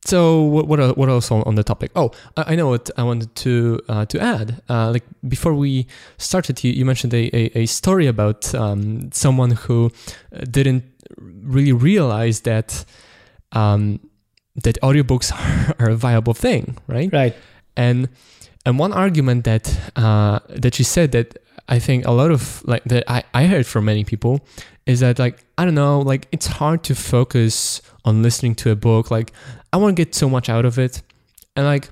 [0.05, 1.92] So what what what else on, on the topic?
[1.94, 4.61] Oh, I, I know what I wanted to uh, to add.
[4.68, 5.86] Uh, like before we
[6.18, 9.92] started, you, you mentioned a, a, a story about um, someone who
[10.50, 10.84] didn't
[11.18, 12.84] really realize that
[13.53, 14.00] um,
[14.64, 15.32] that audiobooks
[15.80, 17.12] are a viable thing, right?
[17.12, 17.36] Right.
[17.76, 18.09] and
[18.66, 21.38] and one argument that uh, that she said that
[21.72, 24.42] I think a lot of like that I, I heard from many people
[24.84, 28.76] is that like I don't know like it's hard to focus on listening to a
[28.76, 29.10] book.
[29.10, 29.32] Like
[29.72, 31.00] I want to get so much out of it.
[31.56, 31.88] And like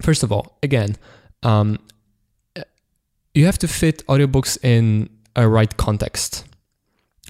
[0.00, 0.94] first of all again
[1.42, 1.80] um,
[3.34, 6.44] you have to fit audiobooks in a right context.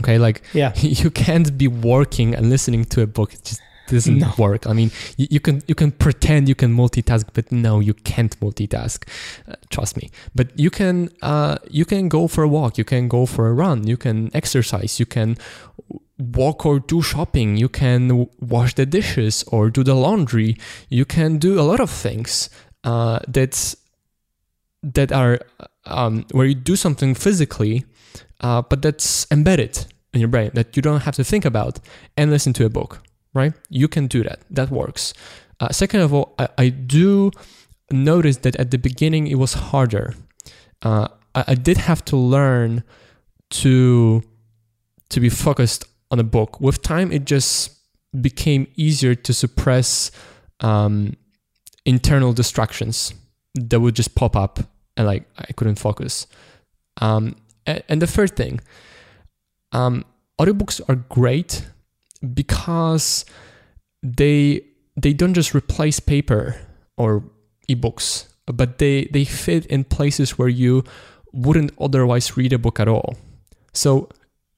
[0.00, 0.74] Okay like Yeah.
[0.76, 3.32] you can't be working and listening to a book.
[3.32, 4.32] It just doesn't No.
[4.38, 4.66] work.
[4.66, 8.38] I mean you, you can you can pretend you can multitask but no you can't
[8.40, 8.98] multitask.
[9.48, 10.10] Uh, trust me.
[10.34, 13.52] But you can uh, you can go for a walk you can go for a
[13.52, 15.36] run you can exercise you can
[16.18, 20.56] walk or do shopping you can w- wash the dishes or do the laundry.
[20.88, 22.50] You can do a lot of things
[22.84, 23.76] uh, that's
[24.82, 25.38] that are
[25.86, 27.84] um, where you do something physically
[28.40, 31.80] uh, but that's embedded in your brain that you don't have to think about
[32.16, 33.00] and listen to a book
[33.38, 33.54] right?
[33.70, 34.38] You can do that.
[34.50, 35.14] That works.
[35.60, 37.30] Uh, second of all I, I do
[37.90, 40.14] notice that at the beginning it was harder.
[40.82, 42.82] Uh, I, I did have to learn
[43.62, 44.22] to
[45.12, 46.60] to be focused on a book.
[46.60, 47.54] With time it just
[48.20, 50.10] became easier to suppress
[50.60, 51.14] um,
[51.84, 53.14] internal distractions
[53.54, 54.60] that would just pop up
[54.96, 56.26] and like i couldn't focus.
[57.00, 57.36] Um,
[57.66, 58.60] a- and the third thing
[59.72, 60.04] um,
[60.40, 61.66] audiobooks are great
[62.34, 63.24] because
[64.02, 64.64] they
[64.96, 66.56] they don't just replace paper
[66.96, 67.22] or
[67.68, 70.84] ebooks but they they fit in places where you
[71.32, 73.16] wouldn't otherwise read a book at all.
[73.72, 74.08] So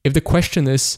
[0.03, 0.97] if the question is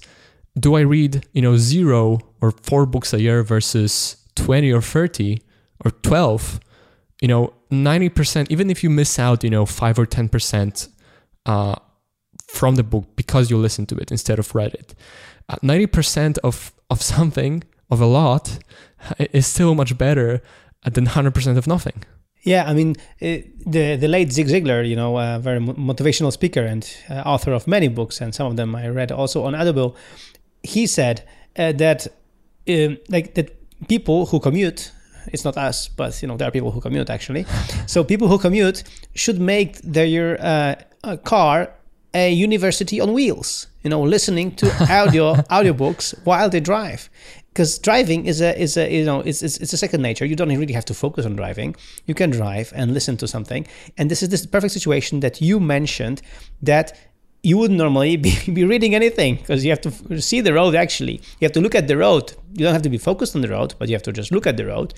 [0.59, 5.41] do i read you know zero or four books a year versus 20 or 30
[5.83, 6.59] or 12
[7.21, 10.89] you know 90% even if you miss out you know 5 or 10%
[11.45, 11.75] uh,
[12.59, 14.89] from the book because you listen to it instead of read it
[15.49, 16.55] uh, 90% of
[16.93, 18.45] of something of a lot
[19.19, 20.41] is still much better
[20.95, 21.99] than 100% of nothing
[22.53, 22.91] Yeah, I mean,
[23.21, 23.39] uh,
[23.75, 27.67] the the late Zig Ziglar, you know, a very motivational speaker and uh, author of
[27.67, 29.95] many books, and some of them I read also on Audible.
[30.61, 31.23] He said
[31.57, 32.07] uh, that,
[32.67, 33.47] um, like, that
[33.87, 34.91] people who commute,
[35.27, 37.45] it's not us, but you know, there are people who commute actually.
[37.87, 38.83] so people who commute
[39.15, 41.69] should make their uh, uh, car
[42.13, 43.67] a university on wheels.
[43.83, 47.09] You know, listening to audio audiobooks while they drive
[47.53, 50.25] because driving is a is a you know it's, it's it's a second nature.
[50.25, 51.75] You don't really have to focus on driving.
[52.05, 53.67] You can drive and listen to something.
[53.97, 56.21] And this is this perfect situation that you mentioned
[56.61, 56.97] that
[57.45, 61.15] you wouldn't normally be, be reading anything because you have to see the road actually
[61.39, 63.49] you have to look at the road you don't have to be focused on the
[63.49, 64.93] road but you have to just look at the road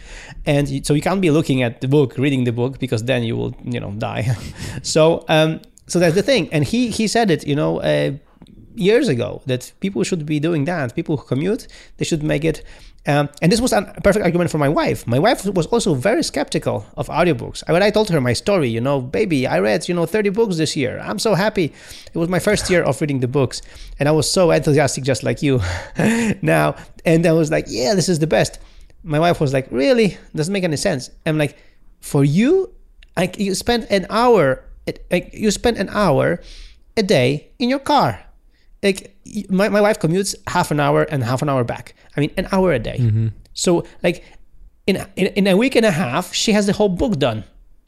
[0.45, 3.35] and so you can't be looking at the book reading the book because then you
[3.35, 4.35] will you know die
[4.83, 6.51] so um, so that's the thing.
[6.51, 8.11] And he he said it, you know, uh,
[8.75, 10.95] years ago that people should be doing that.
[10.95, 11.67] People who commute,
[11.97, 12.63] they should make it.
[13.07, 15.05] Um, and this was a perfect argument for my wife.
[15.05, 17.63] My wife was also very skeptical of audiobooks.
[17.67, 20.29] I, when I told her my story, you know, baby, I read, you know, 30
[20.29, 20.99] books this year.
[20.99, 21.65] I'm so happy.
[22.13, 23.61] It was my first year of reading the books.
[23.99, 25.61] And I was so enthusiastic, just like you
[26.41, 26.75] now.
[27.05, 28.57] And I was like, yeah, this is the best.
[29.03, 30.17] My wife was like, really?
[30.35, 31.11] Doesn't make any sense.
[31.27, 31.57] I'm like,
[32.01, 32.73] for you,
[33.15, 34.63] like you spend an hour,
[35.11, 36.41] like you spend an hour
[36.97, 38.19] a day in your car.
[38.83, 39.15] Like
[39.49, 41.95] my, my wife commutes half an hour and half an hour back.
[42.15, 42.97] I mean an hour a day.
[42.99, 43.27] Mm-hmm.
[43.53, 44.23] so like
[44.87, 47.43] in, in in a week and a half she has the whole book done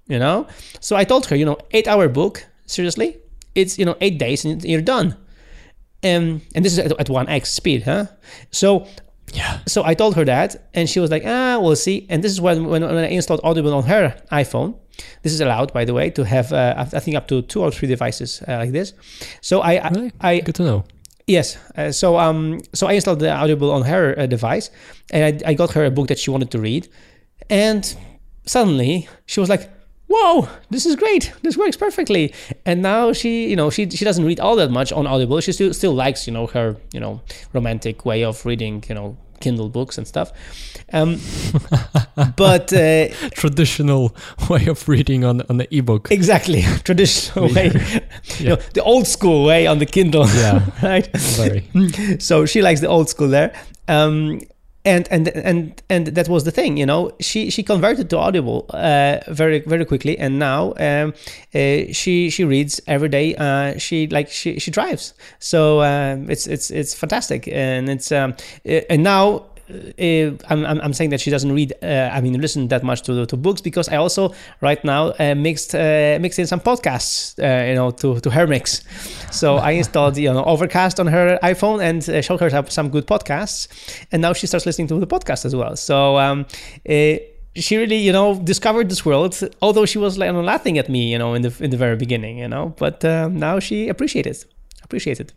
[0.08, 0.48] you know?
[0.80, 3.18] So i told her you know eight hour book seriously?
[3.56, 5.16] It's you know eight days and you're done.
[6.04, 8.06] Um, and this is at, at 1x speed huh?
[8.52, 8.88] So
[9.34, 9.60] Yeah.
[9.68, 12.40] so I told her that, and she was like, "Ah, we'll see." And this is
[12.40, 14.76] when when, when I installed Audible on her iPhone.
[15.22, 17.70] This is allowed, by the way, to have uh, I think up to two or
[17.72, 18.94] three devices uh, like this.
[19.42, 20.12] So I I, Really?
[20.22, 20.84] I Good to know.
[21.28, 21.58] yes.
[21.78, 24.72] Uh, so um so I installed the Audible on her uh, device,
[25.12, 26.88] and I, I got her a book that she wanted to read,
[27.50, 27.84] and
[28.46, 29.70] suddenly she was like.
[30.10, 31.34] Whoa, this is great.
[31.42, 32.34] This works perfectly.
[32.66, 35.42] And now she, you know, she she doesn't read all that much on Audible.
[35.42, 37.22] She still still likes, you know, her, you know,
[37.54, 40.32] romantic way of reading, you know, Kindle books and stuff.
[40.94, 41.20] Um,
[42.38, 44.16] but uh, Traditional
[44.50, 46.10] way of reading on on the ebook.
[46.12, 48.02] exactly traditional way, you
[48.40, 48.50] Yeah.
[48.50, 50.26] know, the old school way on the Kindle.
[50.28, 50.66] Yeah.
[50.84, 51.08] right.
[51.18, 51.64] Very.
[52.20, 53.52] So she likes the old school there.
[53.90, 54.40] Um,
[54.88, 57.12] and and and and that was the thing, you know.
[57.20, 61.14] She she converted to Audible uh, very very quickly, and now um,
[61.54, 63.36] uh, she she reads every day.
[63.36, 68.34] Uh, she like she she drives, so um, it's it's it's fantastic, and it's um,
[68.66, 69.46] uh, and now.
[69.70, 73.26] Uh, I'm, I'm, saying that she doesn't read, uh, I mean, listen that much to,
[73.26, 77.68] to books because I also right now uh, mixed uh, mixed in some podcasts, uh,
[77.68, 78.84] you know, to, to her mix.
[79.32, 83.06] So I installed, you know, Overcast on her iPhone and uh, showed her some, good
[83.06, 83.68] podcasts,
[84.12, 85.76] and now she starts listening to the podcast as well.
[85.76, 86.46] So um,
[86.88, 87.18] uh,
[87.56, 89.38] she really, you know, discovered this world.
[89.62, 92.38] Although she was like laughing at me, you know, in the in the very beginning,
[92.38, 94.46] you know, but um, now she appreciates it.
[94.84, 95.34] Appreciates it.